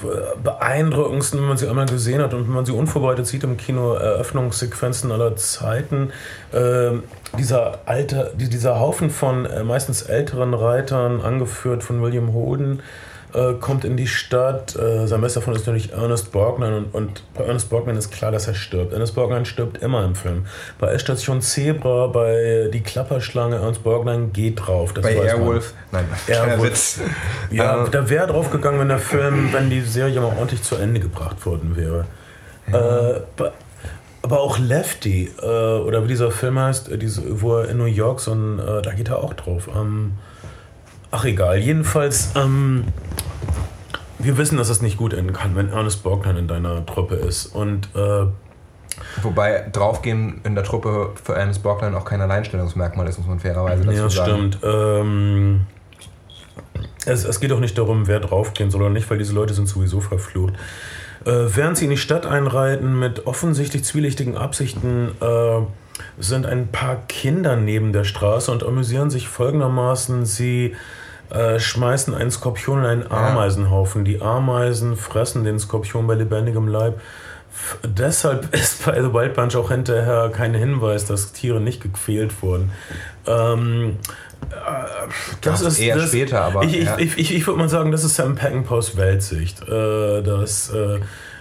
[0.03, 0.07] äh,
[0.43, 3.95] beeindruckendsten, wenn man sie einmal gesehen hat und wenn man sie unvorbereitet sieht im Kino,
[3.95, 6.11] Eröffnungssequenzen aller Zeiten.
[6.55, 7.03] Ähm,
[7.39, 12.83] dieser, alte, die- dieser Haufen von äh, meistens älteren Reitern, angeführt von William Holden,
[13.35, 14.77] äh, kommt in die Stadt.
[14.77, 18.33] Äh, sein bester Freund ist natürlich Ernest Borgnine und, und bei Ernest Borgnine ist klar,
[18.33, 18.93] dass er stirbt.
[18.93, 20.47] Ernest Borgnine stirbt immer im Film.
[20.79, 24.93] Bei Station Zebra, bei Die Klapperschlange, Ernest Borgnine geht drauf.
[24.93, 25.75] Das bei Airwolf?
[25.93, 27.01] Nein, Airwolf.
[27.51, 30.77] Ja, äh, da wäre drauf gegangen, wenn der Film, wenn die Serie mal ordentlich zu
[30.77, 32.07] Ende gebracht worden wäre.
[32.73, 33.17] Ja.
[33.17, 33.21] Äh,
[34.23, 37.85] aber auch Lefty, äh, oder wie dieser Film heißt, äh, diese, wo er in New
[37.85, 39.69] York so ein, äh, da geht er auch drauf.
[39.75, 40.13] Ähm,
[41.11, 42.85] ach egal, jedenfalls, ähm,
[44.19, 47.47] wir wissen, dass es nicht gut enden kann, wenn Ernest Borgnine in deiner Truppe ist.
[47.47, 48.27] Und äh,
[49.23, 53.85] Wobei draufgehen in der Truppe für Ernest Borgnine auch kein Alleinstellungsmerkmal ist, muss man fairerweise
[53.85, 54.31] dazu ja, sagen.
[54.31, 54.59] Ja, stimmt.
[54.63, 55.61] Ähm,
[57.07, 59.69] es, es geht auch nicht darum, wer draufgehen soll oder nicht, weil diese Leute sind
[59.69, 60.55] sowieso verflucht.
[61.25, 65.61] Äh, während sie in die Stadt einreiten mit offensichtlich zwielichtigen Absichten, äh,
[66.19, 70.25] sind ein paar Kinder neben der Straße und amüsieren sich folgendermaßen.
[70.25, 70.75] Sie
[71.31, 74.05] äh, schmeißen einen Skorpion in einen Ameisenhaufen.
[74.05, 77.01] Die Ameisen fressen den Skorpion bei lebendigem Leib.
[77.53, 82.43] F deshalb ist bei The Wild Bunch auch hinterher kein Hinweis, dass Tiere nicht gequält
[82.43, 82.73] wurden.
[83.27, 83.99] Ähm,
[85.41, 86.65] das, das ist eher das, später, aber.
[86.65, 86.99] Ich, ja.
[86.99, 89.63] ich, ich, ich würde mal sagen, das ist Sam Peckinpahs Weltsicht.
[89.69, 91.01] Äh, dass äh,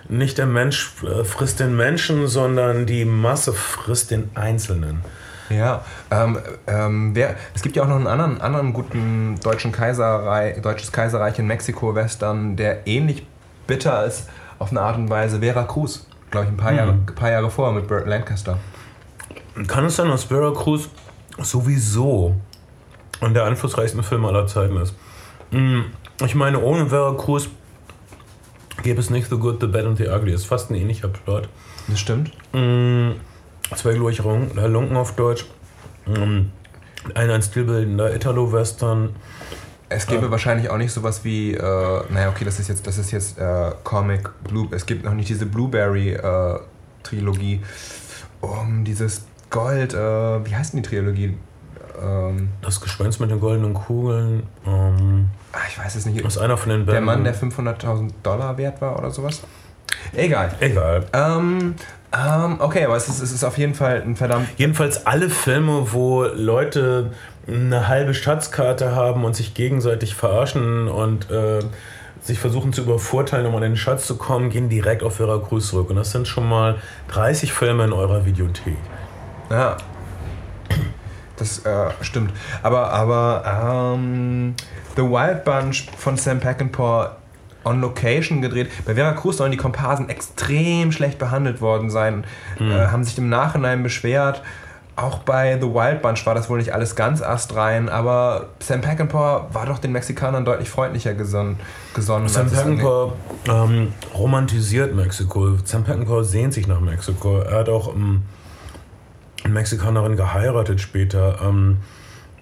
[0.09, 5.01] nicht der Mensch äh, frisst den Menschen, sondern die Masse frisst den Einzelnen.
[5.49, 6.37] Ja, ähm,
[6.67, 11.39] ähm, wer, es gibt ja auch noch einen anderen, anderen guten deutschen Kaiserreich, deutsches Kaiserreich
[11.39, 13.25] in Mexiko-Western, der ähnlich
[13.65, 14.29] bitter ist
[14.59, 15.39] auf eine Art und Weise.
[15.39, 16.77] Vera Cruz, glaube ich, ein paar, mhm.
[16.77, 18.59] Jahre, ein paar Jahre vorher mit Burt Lancaster.
[19.67, 20.89] Kann es sein, dass Vera Cruz
[21.37, 22.35] sowieso
[23.21, 24.95] und der einflussreichsten Film aller Zeiten ist.
[25.51, 25.81] Mm,
[26.25, 27.49] ich meine, ohne Veracruz
[28.83, 30.31] gäbe es nicht The Good, The Bad and The Ugly.
[30.31, 31.49] Das ist fast ein ähnlicher Plot.
[31.87, 32.31] Das stimmt.
[32.53, 33.11] Mm,
[33.75, 35.45] zwei glorreiche Lunken auf Deutsch.
[36.05, 36.41] Mm,
[37.13, 39.15] ein, ein stilbildender Italo-Western.
[39.89, 42.97] Es gäbe äh, wahrscheinlich auch nicht sowas wie, äh, naja, okay, das ist jetzt, das
[42.97, 44.67] ist jetzt äh, Comic Blue.
[44.71, 47.55] Es gibt noch nicht diese Blueberry-Trilogie.
[47.55, 47.61] Äh,
[48.41, 51.37] um dieses Gold, äh, wie heißt denn die Trilogie?
[52.01, 54.43] Ähm, das Gespenst mit den goldenen Kugeln.
[54.65, 56.23] Ähm, Ach, ich weiß es nicht.
[56.23, 56.93] Was einer von den Bänden.
[56.93, 59.41] Der Mann, der 500.000 Dollar wert war oder sowas?
[60.13, 60.55] Egal.
[60.59, 61.05] Egal.
[61.13, 61.75] Ähm,
[62.11, 64.47] ähm, okay, aber es ist, es ist auf jeden Fall ein verdammt.
[64.57, 67.11] Jedenfalls alle Filme, wo Leute
[67.47, 71.59] eine halbe Schatzkarte haben und sich gegenseitig verarschen und äh,
[72.21, 75.89] sich versuchen zu übervorteilen, um an den Schatz zu kommen, gehen direkt auf Veracruz zurück.
[75.89, 76.77] Und das sind schon mal
[77.09, 78.77] 30 Filme in eurer Videothek.
[79.49, 79.77] Ja,
[81.37, 82.31] das äh, stimmt.
[82.61, 84.55] Aber, aber ähm,
[84.95, 87.17] The Wild Bunch von Sam Peckinpah
[87.63, 88.69] on Location gedreht.
[88.85, 92.25] Bei Vera Cruz sollen die Komparsen extrem schlecht behandelt worden sein,
[92.57, 92.71] mhm.
[92.71, 94.41] äh, haben sich im Nachhinein beschwert.
[94.95, 99.47] Auch bei The Wild Bunch war das wohl nicht alles ganz astrein, aber Sam Peckinpah
[99.53, 101.57] war doch den Mexikanern deutlich freundlicher gesonnen.
[101.93, 103.13] gesonnen Sam Peckinpah
[103.47, 105.55] ähm, romantisiert Mexiko.
[105.63, 107.39] Sam Peckinpah sehnt sich nach Mexiko.
[107.39, 108.23] Er hat auch ähm,
[109.47, 111.39] Mexikanerin geheiratet später.
[111.43, 111.77] Ähm,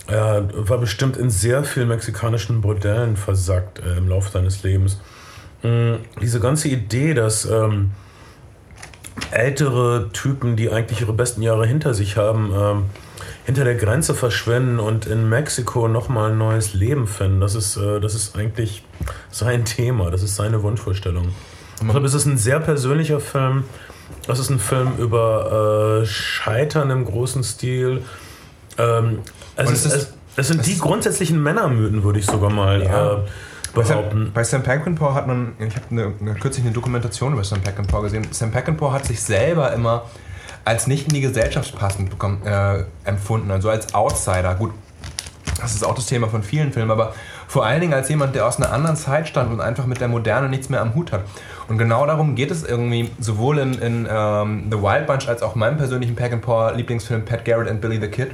[0.08, 4.99] er war bestimmt in sehr vielen mexikanischen Bordellen versackt äh, im Laufe seines Lebens.
[5.64, 7.91] Ähm, diese ganze Idee, dass ähm,
[9.32, 12.84] ältere Typen, die eigentlich ihre besten Jahre hinter sich haben, ähm,
[13.45, 17.99] hinter der Grenze verschwinden und in Mexiko nochmal ein neues Leben finden, das ist, äh,
[17.99, 18.84] das ist eigentlich
[19.32, 21.30] sein Thema, das ist seine Wunschvorstellung.
[21.82, 23.64] Ich glaube, es ist ein sehr persönlicher Film
[24.26, 28.03] das ist ein Film über äh, Scheitern im großen Stil.
[28.78, 29.20] Ähm,
[29.58, 33.14] es, ist, es, es, sind die grundsätzlichen Männermythen, würde ich sogar mal ja.
[33.14, 33.18] äh,
[33.74, 34.32] behaupten.
[34.34, 38.01] Bei Sam Peckinpah hat man, ich habe eine, eine, kürzlich eine Dokumentation über Sam Peckinpah
[38.01, 38.28] gesehen.
[38.32, 40.05] Sam Peckinpah hat sich selber immer
[40.66, 44.53] als nicht in die Gesellschaft passend bekommen, äh, empfunden, also als Outsider.
[44.55, 44.72] Gut,
[45.62, 47.14] das ist auch das Thema von vielen Filmen, aber
[47.47, 50.10] vor allen Dingen als jemand, der aus einer anderen Zeit stand und einfach mit der
[50.10, 51.22] Moderne nichts mehr am Hut hat.
[51.70, 55.55] Und genau darum geht es irgendwie sowohl in, in ähm, The Wild Bunch als auch
[55.55, 58.32] meinem persönlichen Pack and Paw Lieblingsfilm Pat Garrett and Billy the Kid.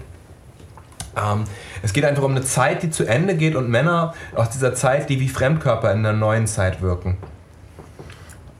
[1.16, 1.44] Ähm,
[1.82, 5.10] es geht einfach um eine Zeit, die zu Ende geht und Männer aus dieser Zeit,
[5.10, 7.18] die wie Fremdkörper in einer neuen Zeit wirken.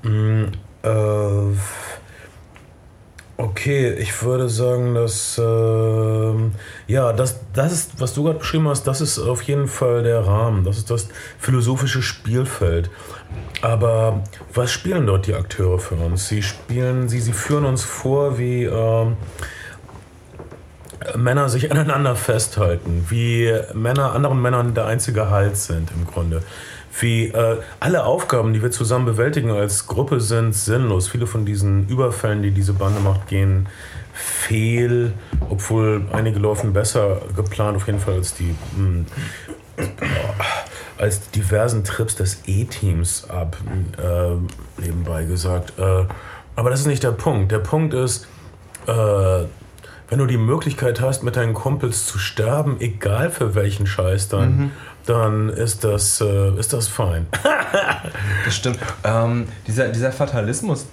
[0.04, 0.46] Mm,
[0.84, 1.56] äh
[3.36, 6.34] Okay, ich würde sagen, dass äh,
[6.88, 10.26] ja, das, das ist, was du gerade beschrieben hast, das ist auf jeden Fall der
[10.26, 12.92] Rahmen, das ist das philosophische Spielfeld.
[13.62, 14.24] Aber
[14.54, 16.28] was spielen dort die Akteure für uns?
[16.28, 19.06] Sie spielen, sie, sie führen uns vor, wie äh,
[21.16, 26.42] Männer sich aneinander festhalten, wie Männer anderen Männern der einzige Halt sind im Grunde
[27.00, 31.08] wie äh, alle Aufgaben, die wir zusammen bewältigen als Gruppe, sind sinnlos.
[31.08, 33.68] Viele von diesen Überfällen, die diese Bande macht, gehen
[34.14, 35.14] fehl,
[35.50, 38.56] obwohl einige laufen besser geplant, auf jeden Fall als die.
[38.76, 39.06] Hm,
[41.00, 43.58] als diversen Trips des E-Teams ab,
[43.98, 45.74] äh, nebenbei gesagt.
[45.80, 46.06] Äh,
[46.56, 47.52] aber das ist nicht der Punkt.
[47.52, 48.28] Der Punkt ist,
[48.86, 49.44] äh,
[50.14, 54.58] wenn du die Möglichkeit hast, mit deinen Kumpels zu sterben, egal für welchen Scheiß dann,
[54.58, 54.72] mhm.
[55.08, 57.26] dann ist das, äh, ist das fein.
[58.46, 58.78] das stimmt.
[59.04, 60.86] Ähm, dieser, dieser Fatalismus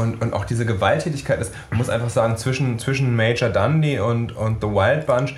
[0.00, 4.36] und, und auch diese Gewalttätigkeit ist, man muss einfach sagen, zwischen, zwischen Major Dundee und,
[4.36, 5.34] und The Wild Bunch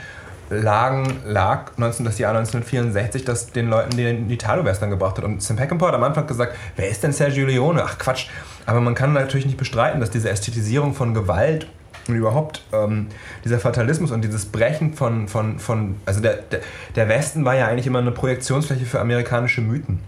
[0.50, 5.24] lagen, lag 19, das Jahr 1964, das den Leuten den Italo-Western gebracht hat.
[5.24, 7.82] Und Sam Peckinpah hat am Anfang gesagt, wer ist denn Sergio Leone?
[7.82, 8.26] Ach Quatsch.
[8.66, 11.66] Aber man kann natürlich nicht bestreiten, dass diese Ästhetisierung von Gewalt
[12.08, 13.06] und überhaupt ähm,
[13.44, 16.40] dieser Fatalismus und dieses Brechen von, von, von also der,
[16.96, 20.00] der, Westen war ja eigentlich immer eine Projektionsfläche für amerikanische Mythen.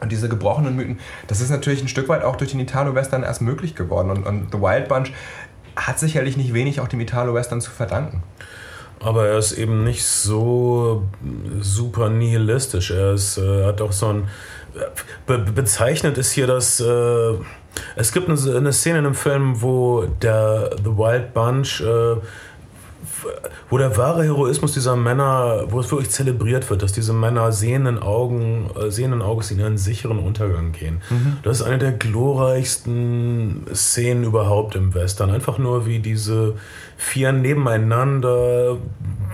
[0.00, 0.98] Und diese gebrochenen Mythen,
[1.28, 4.10] das ist natürlich ein Stück weit auch durch den Italo-Western erst möglich geworden.
[4.10, 5.12] Und, und The Wild Bunch
[5.76, 8.22] hat sicherlich nicht wenig auch dem Italo-Western zu verdanken.
[9.00, 11.04] Aber er ist eben nicht so
[11.60, 12.90] super nihilistisch.
[12.90, 14.28] Er ist, äh, hat auch so ein.
[15.26, 16.80] Be bezeichnet ist hier das.
[16.80, 17.34] Äh,
[17.96, 21.80] es gibt eine, eine, Szene in einem Film, wo der The Wild Bunch.
[21.80, 22.16] Äh,
[23.70, 27.98] wo der wahre Heroismus dieser Männer, wo es wirklich zelebriert wird, dass diese Männer sehenden
[27.98, 31.00] Augen, äh, sehenden Auges in einen sicheren Untergang gehen.
[31.10, 31.38] Mhm.
[31.42, 35.30] Das ist eine der glorreichsten Szenen überhaupt im Western.
[35.30, 36.54] Einfach nur wie diese
[36.96, 38.76] vier nebeneinander,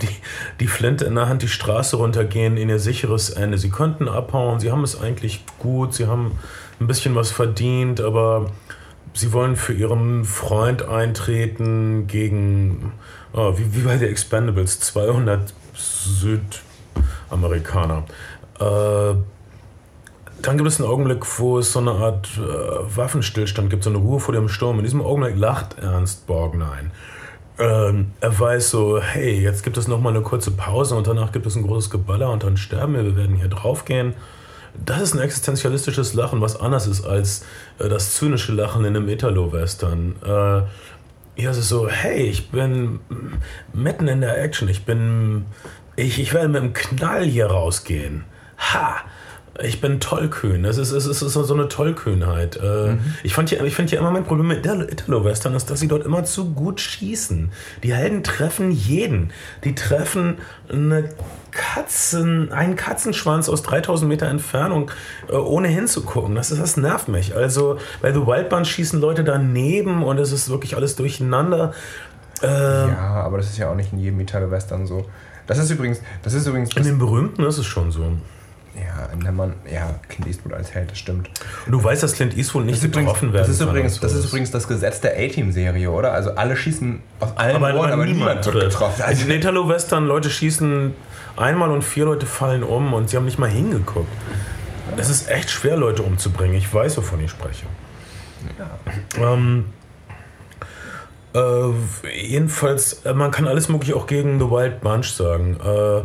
[0.01, 0.15] die,
[0.59, 3.57] die Flinte in der Hand die Straße runtergehen in ihr sicheres Ende.
[3.57, 6.37] Sie könnten abhauen, sie haben es eigentlich gut, sie haben
[6.79, 8.51] ein bisschen was verdient, aber
[9.13, 12.93] sie wollen für ihren Freund eintreten gegen
[13.33, 15.53] oh, wie, wie bei den Expendables, 200
[17.29, 18.03] Südamerikaner.
[18.59, 19.15] Äh,
[20.41, 22.41] dann gibt es einen Augenblick, wo es so eine Art äh,
[22.97, 24.79] Waffenstillstand gibt, so eine Ruhe vor dem Sturm.
[24.79, 26.91] In diesem Augenblick lacht Ernst Borgnine.
[27.59, 31.31] Ähm, er weiß so, hey, jetzt gibt es noch mal eine kurze Pause und danach
[31.31, 34.13] gibt es ein großes Geballer und dann sterben wir, wir werden hier draufgehen.
[34.85, 37.45] Das ist ein existenzialistisches Lachen, was anders ist als
[37.79, 40.15] äh, das zynische Lachen in einem Italo-Western.
[40.23, 40.61] Äh,
[41.41, 42.99] ja, es ist so, hey, ich bin
[43.73, 44.67] mitten in der Action.
[44.67, 45.45] Ich bin.
[45.95, 48.23] Ich, ich werde mit einem Knall hier rausgehen.
[48.57, 48.97] Ha!
[49.61, 50.63] Ich bin tollkühn.
[50.63, 52.55] Es ist, es ist, ist so eine Tollkühnheit.
[52.55, 53.15] Äh, mhm.
[53.23, 56.05] Ich, fand ja, ich finde ja immer mein Problem mit Italo-Western ist, dass sie dort
[56.05, 57.51] immer zu gut schießen.
[57.83, 59.31] Die Helden treffen jeden.
[59.65, 60.37] Die treffen
[60.71, 61.09] eine
[61.51, 64.89] Katzen, einen Katzenschwanz aus 3000 Meter Entfernung,
[65.29, 66.33] äh, ohne hinzugucken.
[66.33, 67.35] Das, ist, das nervt mich.
[67.35, 71.73] Also bei The Wildbahn schießen Leute daneben und es ist wirklich alles durcheinander.
[72.41, 75.05] Äh, ja, aber das ist ja auch nicht in jedem Italo-Western so.
[75.45, 76.73] Das ist übrigens, das ist übrigens.
[76.77, 78.13] In den berühmten ist es schon so.
[78.85, 81.29] Ja, in Mann, ja, Clint Eastwood als Held, das stimmt.
[81.65, 84.51] Und du weißt, dass Clint Eastwood nicht getroffen werden das ist übrigens, Das ist übrigens
[84.51, 86.13] das Gesetz der A-Team-Serie, oder?
[86.13, 89.01] Also alle schießen auf allen aber, Ohren, aber niemand wird getroffen.
[89.01, 90.93] Also in Italo-Western, Leute schießen
[91.37, 94.11] einmal und vier Leute fallen um und sie haben nicht mal hingeguckt.
[94.97, 96.55] Es ist echt schwer, Leute umzubringen.
[96.55, 97.65] Ich weiß, wovon ich spreche.
[98.57, 99.33] Ja.
[99.33, 99.65] Ähm,
[101.33, 105.57] äh, jedenfalls, äh, man kann alles mögliche auch gegen The Wild Bunch sagen.
[105.63, 106.01] Äh,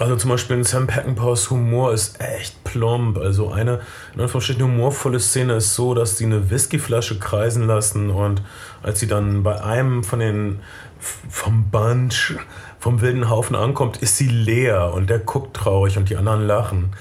[0.00, 3.18] also zum Beispiel in Sam Peckinpahs Humor ist echt plump.
[3.18, 3.80] Also eine
[4.14, 8.42] in Anführungsstrichen humorvolle Szene ist so, dass sie eine Whiskyflasche kreisen lassen und
[8.82, 10.60] als sie dann bei einem von den
[11.28, 12.34] vom Bunch,
[12.78, 16.92] vom wilden Haufen ankommt, ist sie leer und der guckt traurig und die anderen lachen.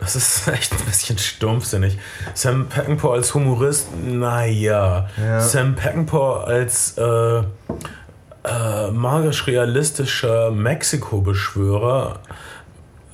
[0.00, 1.98] Das ist echt ein bisschen stumpfsinnig.
[2.34, 5.08] Sam Peckinpah als Humorist, naja.
[5.16, 5.40] Ja.
[5.40, 7.42] Sam Peckinpah als äh,
[8.44, 12.20] äh, magisch-realistischer Mexiko-Beschwörer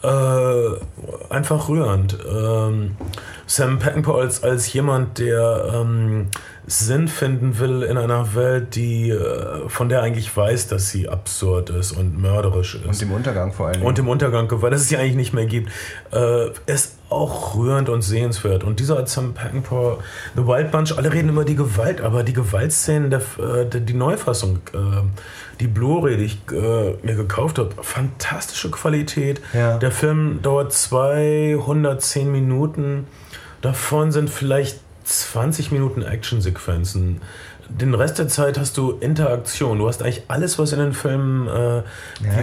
[0.04, 2.18] äh, einfach rührend.
[2.28, 2.96] Ähm,
[3.46, 6.28] Sam Peckinpah als, als jemand, der ähm,
[6.66, 11.70] Sinn finden will in einer Welt, die äh, von der eigentlich weiß, dass sie absurd
[11.70, 12.86] ist und mörderisch ist.
[12.86, 13.82] Und im Untergang vor allem.
[13.82, 15.70] Und im Untergang, weil es sie eigentlich nicht mehr gibt,
[16.12, 18.64] äh, ist auch rührend und sehenswert.
[18.64, 19.98] Und dieser Sam Peckinpah,
[20.36, 23.94] The Wild Bunch, alle reden über die Gewalt, aber die Gewaltszenen, der, äh, der, die
[23.94, 24.78] Neufassung, äh,
[25.60, 29.40] die Blu-ray, die ich äh, mir gekauft habe, fantastische Qualität.
[29.52, 29.78] Ja.
[29.78, 33.06] Der Film dauert 210 Minuten.
[33.60, 37.20] Davon sind vielleicht 20 Minuten Actionsequenzen.
[37.68, 39.78] Den Rest der Zeit hast du Interaktion.
[39.78, 41.82] Du hast eigentlich alles, was in den Filmen äh, ja,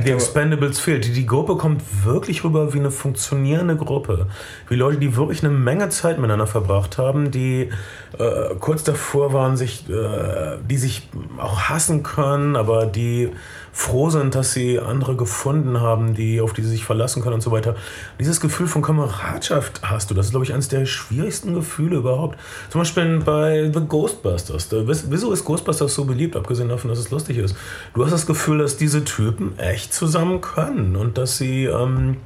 [0.04, 1.06] The Expendables fehlt.
[1.06, 4.28] Die, die Gruppe kommt wirklich rüber wie eine funktionierende Gruppe.
[4.68, 7.70] Wie Leute, die wirklich eine Menge Zeit miteinander verbracht haben, die
[8.18, 13.32] äh, kurz davor waren, sich, äh, die sich auch hassen können, aber die
[13.74, 17.42] froh sind, dass sie andere gefunden haben, die, auf die sie sich verlassen können und
[17.42, 17.76] so weiter.
[18.20, 20.14] Dieses Gefühl von Kameradschaft hast du.
[20.14, 22.38] Das ist, glaube ich, eines der schwierigsten Gefühle überhaupt.
[22.70, 24.70] Zum Beispiel bei The Ghostbusters.
[24.72, 27.56] Wieso ist Ghostbusters so beliebt, abgesehen davon, dass es lustig ist?
[27.94, 31.66] Du hast das Gefühl, dass diese Typen echt zusammen können und dass sie.
[31.66, 32.18] Ähm,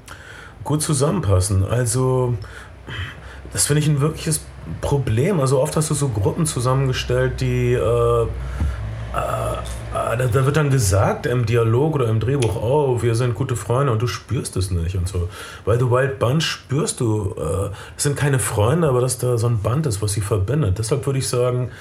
[0.65, 1.63] gut zusammenpassen.
[1.63, 2.33] Also,
[3.53, 4.41] das finde ich ein wirkliches
[4.81, 5.39] Problem.
[5.39, 8.27] Also oft hast du so Gruppen zusammengestellt, die äh,
[9.15, 13.91] äh, da, wird dann gesagt im Dialog oder im Drehbuch, oh, wir sind gute Freunde
[13.91, 15.29] und du spürst es nicht und so.
[15.63, 19.47] Bei The Wild Bunch spürst du, äh, das sind keine Freunde, aber dass da so
[19.47, 20.79] ein Band ist, was sie verbindet.
[20.79, 21.71] Deshalb würde ich sagen,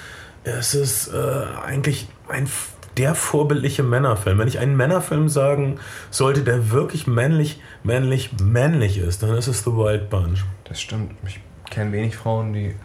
[0.44, 2.48] es ist äh, eigentlich ein
[2.96, 4.38] der vorbildliche Männerfilm.
[4.38, 5.80] Wenn ich einen Männerfilm sagen
[6.10, 10.44] sollte, der wirklich männlich, männlich, männlich ist, dann ist es The Wild Bunch.
[10.62, 11.12] Das stimmt.
[11.26, 12.76] Ich kenne wenig Frauen, die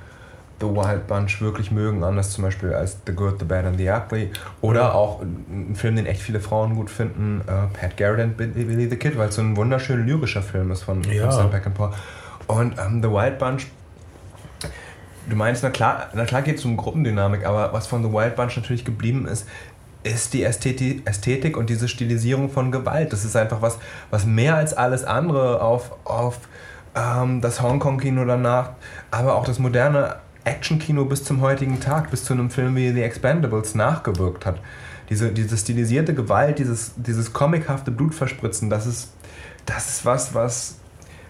[0.60, 3.90] The Wild Bunch wirklich mögen, anders zum Beispiel als The Good, The Bad and The
[3.90, 4.32] Ugly.
[4.62, 8.90] Oder auch ein Film, den echt viele Frauen gut finden, uh, Pat Garrett and Billy
[8.90, 11.24] the Kid, weil es so ein wunderschön lyrischer Film ist von, ja.
[11.24, 11.94] von Sam Peckinpah.
[12.48, 13.68] Und ähm, The Wild Bunch
[15.30, 18.36] Du meinst, na klar, na klar geht es um Gruppendynamik, aber was von The Wild
[18.36, 19.48] Bunch natürlich geblieben ist,
[20.02, 23.14] ist die Ästhetik, Ästhetik und diese Stilisierung von Gewalt.
[23.14, 23.78] Das ist einfach was,
[24.10, 26.40] was mehr als alles andere auf, auf
[26.96, 28.72] ähm, das Hongkong-Kino danach,
[29.12, 30.16] aber auch das moderne
[30.50, 34.60] Action-Kino bis zum heutigen Tag, bis zu einem Film wie The Expendables nachgewirkt hat.
[35.10, 39.14] Diese, diese stilisierte Gewalt, dieses, dieses comichafte Blutverspritzen, das ist,
[39.66, 40.80] das ist was, was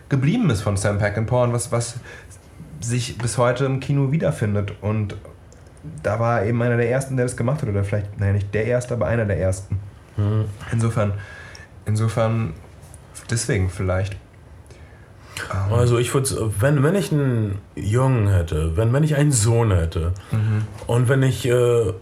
[0.10, 1.96] geblieben ist von Sam Peckinpah und was, was
[2.82, 4.74] sich bis heute im Kino wiederfindet.
[4.82, 5.16] Und
[6.04, 7.70] da war eben einer der ersten, der das gemacht hat.
[7.70, 9.80] Oder vielleicht, naja, nicht der erste, aber einer der ersten.
[10.18, 10.46] Mhm.
[10.72, 11.14] Insofern,
[11.86, 12.54] insofern,
[13.30, 14.18] deswegen vielleicht.
[15.52, 15.74] Ähm.
[15.74, 20.14] Also ich würde, wenn, wenn ich einen Jungen hätte, wenn, wenn ich einen Sohn hätte
[20.32, 20.66] mhm.
[20.88, 21.94] und wenn ich äh,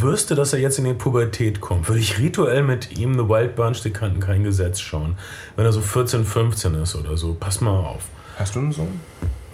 [0.00, 3.56] wüsste, dass er jetzt in die Pubertät kommt, würde ich rituell mit ihm The Wild
[3.56, 5.16] Bunch, die kannten kein Gesetz schauen.
[5.56, 7.34] Wenn er so 14, 15 ist oder so.
[7.34, 8.04] Pass mal auf.
[8.38, 9.00] Hast du einen Sohn?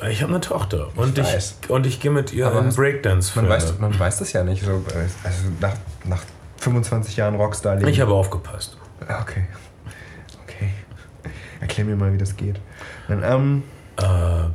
[0.09, 3.33] Ich habe eine Tochter und ich, ich und ich gehe mit ihr Aber in Breakdance.
[3.37, 4.65] Man weiß, man weiß das ja nicht.
[4.65, 4.83] So,
[5.23, 5.75] also nach,
[6.05, 6.23] nach
[6.57, 7.89] 25 Jahren Rockstar leben.
[7.89, 8.79] Ich habe aufgepasst.
[9.03, 9.47] Okay.
[10.45, 10.71] Okay.
[11.61, 12.61] Erklär mir mal, wie das geht.
[13.11, 13.63] Ähm,
[13.97, 14.05] äh,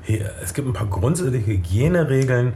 [0.03, 2.53] hier, es gibt ein paar grundsätzliche Hygieneregeln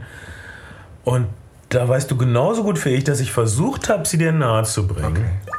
[1.04, 1.26] und
[1.68, 4.86] da weißt du genauso gut wie ich, dass ich versucht habe, sie dir nahe zu
[4.86, 5.16] bringen.
[5.16, 5.58] Okay.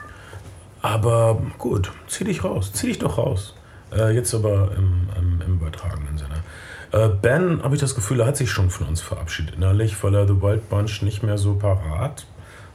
[0.81, 2.71] Aber gut, zieh dich raus.
[2.73, 3.55] Zieh dich doch raus.
[3.93, 6.43] Äh, jetzt aber im, im, im übertragenen Sinne.
[6.91, 10.15] Äh, ben, habe ich das Gefühl, er hat sich schon von uns verabschiedet innerlich, weil
[10.15, 12.25] er The Wild Bunch nicht mehr so parat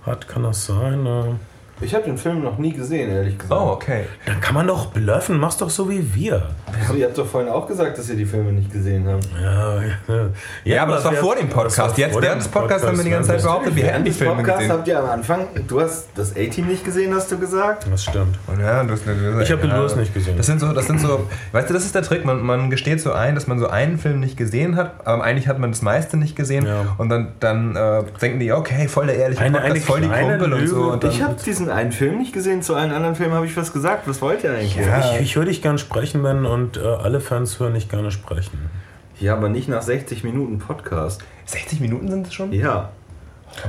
[0.05, 0.29] hat.
[0.29, 1.05] Kann das sein?
[1.05, 1.35] Äh,
[1.81, 3.61] ich habe den Film noch nie gesehen, ehrlich gesagt.
[3.61, 4.05] Oh, okay.
[4.25, 5.39] Dann kann man doch bluffen.
[5.39, 6.43] Mach's doch so wie wir.
[6.81, 9.29] Also, ihr habt doch vorhin auch gesagt, dass ihr die Filme nicht gesehen habt.
[9.41, 9.89] Ja, ja.
[10.09, 10.29] ja,
[10.65, 11.99] ja aber das war vor dem Podcast.
[11.99, 14.59] Jetzt während des Podcasts haben wir die ganze Zeit behauptet, wir hätten die Filme Podcast
[14.59, 14.73] gesehen.
[14.73, 17.87] habt ihr am Anfang, du hast das A-Team nicht gesehen, hast du gesagt?
[17.91, 18.39] Das stimmt.
[18.59, 20.37] Ja, du hast, ich habe den ja, Lewis nicht gesehen.
[20.39, 22.25] Das sind so, das sind so, weißt du, das ist der Trick.
[22.25, 25.47] Man, man gesteht so ein, dass man so einen Film nicht gesehen hat, aber eigentlich
[25.47, 26.65] hat man das meiste nicht gesehen.
[26.65, 26.95] Ja.
[26.97, 30.09] Und dann, dann äh, denken die, okay, voll der ehrliche eine, Podcast, eine voll die
[30.09, 30.93] Kumpel und so.
[30.93, 33.73] Und ich habe diesen einen Film nicht gesehen zu allen anderen Filmen habe ich was
[33.73, 34.09] gesagt.
[34.09, 34.77] Was wollt ihr eigentlich?
[34.77, 38.11] Ja, ich, ich höre dich gern sprechen, Ben, und äh, alle Fans hören dich gerne
[38.11, 38.71] sprechen.
[39.19, 41.23] Ja, aber nicht nach 60 Minuten Podcast.
[41.47, 42.53] 60 Minuten sind es schon?
[42.53, 42.91] Ja.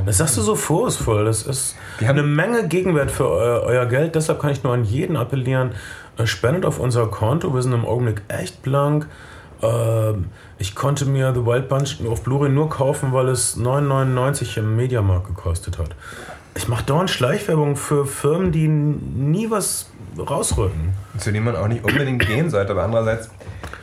[0.06, 1.26] Das sagst du so vorwurfsvoll.
[1.26, 1.76] Das ist
[2.06, 4.16] eine Menge Gegenwert für euer, euer, Geld.
[4.16, 5.72] Deshalb kann ich nur an jeden appellieren.
[6.18, 7.54] Äh, spendet auf unser Konto.
[7.54, 9.08] Wir sind im Augenblick echt blank.
[9.62, 10.26] Ähm,
[10.58, 15.28] ich konnte mir The Wild Bunch auf Blu-ray nur kaufen, weil es 9,99 im Mediamarkt
[15.28, 15.90] gekostet hat.
[16.58, 20.94] Ich mache dauernd Schleichwerbung für Firmen, die nie was rausrücken.
[21.20, 23.30] Zu denen man auch nicht unbedingt gehen sollte, aber andererseits,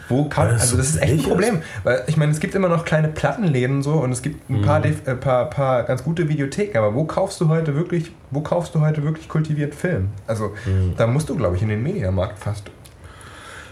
[0.09, 2.85] wo kann, also das ist echt ein Problem, weil ich meine, es gibt immer noch
[2.85, 4.97] kleine Plattenläden so und es gibt ein paar, mhm.
[5.07, 8.81] äh, paar, paar ganz gute Videotheken, aber wo kaufst du heute wirklich, wo kaufst du
[8.81, 10.09] heute wirklich kultiviert Film?
[10.27, 10.95] Also mhm.
[10.97, 12.71] da musst du, glaube ich, in den Mediamarkt fast.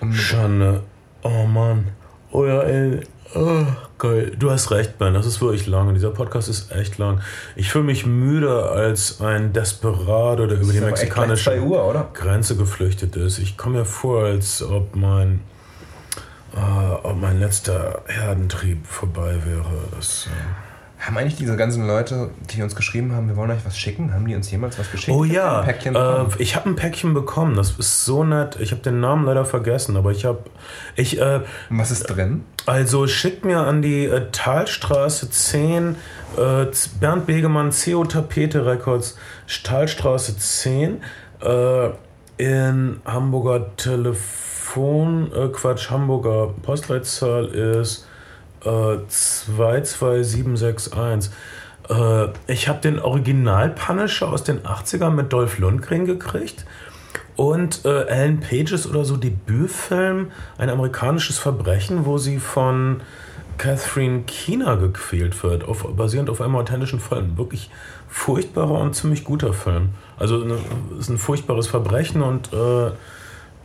[0.00, 0.82] Um Schande.
[1.22, 1.88] Oh Mann.
[2.30, 3.00] Oh ja, ey.
[3.34, 3.64] Oh,
[4.02, 4.32] geil.
[4.38, 5.14] Du hast recht, Ben.
[5.14, 5.94] Das ist wirklich lang.
[5.94, 7.20] Dieser Podcast ist echt lang.
[7.56, 13.38] Ich fühle mich müder als ein Desperado, der über die mexikanische Uhr, Grenze geflüchtet ist.
[13.38, 15.40] Ich komme mir vor, als ob mein,
[16.54, 19.72] äh, ob mein letzter Herdentrieb vorbei wäre.
[19.96, 20.71] Das, äh
[21.02, 24.26] haben eigentlich diese ganzen Leute, die uns geschrieben haben, wir wollen euch was schicken, haben
[24.26, 25.16] die uns jemals was geschickt?
[25.16, 27.56] Oh ja, äh, ich habe ein Päckchen bekommen.
[27.56, 28.56] Das ist so nett.
[28.60, 30.44] Ich habe den Namen leider vergessen, aber ich habe...
[30.94, 31.40] Ich, äh,
[31.70, 32.44] was ist drin?
[32.66, 35.96] Also schickt mir an die äh, Talstraße 10,
[36.36, 36.66] äh,
[37.00, 39.16] Bernd Begemann, CO Tapete Records,
[39.64, 41.02] Talstraße 10,
[41.40, 41.90] äh,
[42.36, 48.06] in Hamburger Telefon, äh, Quatsch, Hamburger Postleitzahl ist
[48.64, 51.32] 22761.
[51.88, 56.64] Äh, ich habe den Original Punisher aus den 80ern mit Dolph Lundgren gekriegt.
[57.34, 63.00] Und äh, Ellen Pages oder so Debütfilm, ein amerikanisches Verbrechen, wo sie von
[63.56, 67.36] Catherine Keener gequält wird, auf, basierend auf einem authentischen Fall.
[67.36, 67.70] Wirklich
[68.08, 69.90] furchtbarer und ziemlich guter Film.
[70.18, 72.90] Also es ist ein furchtbares Verbrechen und äh,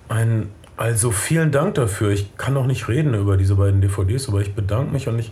[0.07, 2.11] ein Also vielen Dank dafür.
[2.11, 5.31] Ich kann noch nicht reden über diese beiden DVDs, aber ich bedanke mich und ich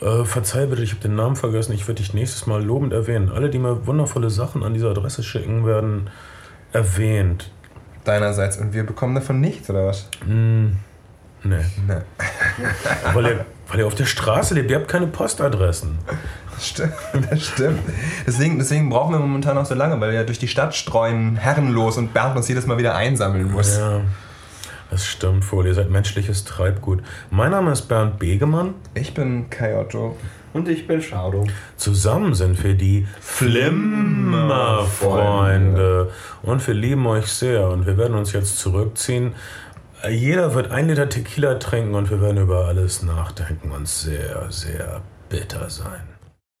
[0.00, 1.72] äh, verzeih bitte, ich habe den Namen vergessen.
[1.72, 3.30] Ich werde dich nächstes Mal lobend erwähnen.
[3.30, 6.08] Alle, die mir wundervolle Sachen an diese Adresse schicken, werden
[6.72, 7.50] erwähnt.
[8.04, 8.58] Deinerseits.
[8.58, 10.08] Und wir bekommen davon nichts, oder was?
[11.42, 11.64] Nee.
[11.86, 12.04] Ne.
[13.12, 14.70] Weil ihr, weil ihr auf der Straße lebt.
[14.70, 15.98] Ihr habt keine Postadressen.
[16.54, 16.94] Das stimmt.
[17.30, 17.80] Das stimmt.
[18.26, 21.36] Deswegen, deswegen brauchen wir momentan auch so lange, weil wir ja durch die Stadt streuen,
[21.36, 23.76] herrenlos und Bernd uns jedes Mal wieder einsammeln muss.
[23.76, 24.00] Ja,
[24.90, 25.66] das stimmt wohl.
[25.66, 27.02] Ihr seid menschliches Treibgut.
[27.30, 28.72] Mein Name ist Bernd Begemann.
[28.94, 30.16] Ich bin Kai Otto.
[30.52, 31.44] Und ich bin Shadow.
[31.76, 36.10] Zusammen sind wir die Flimmerfreunde.
[36.42, 37.68] Und wir lieben euch sehr.
[37.68, 39.34] Und wir werden uns jetzt zurückziehen.
[40.08, 45.02] Jeder wird ein Liter Tequila trinken und wir werden über alles nachdenken und sehr, sehr
[45.28, 46.15] bitter sein.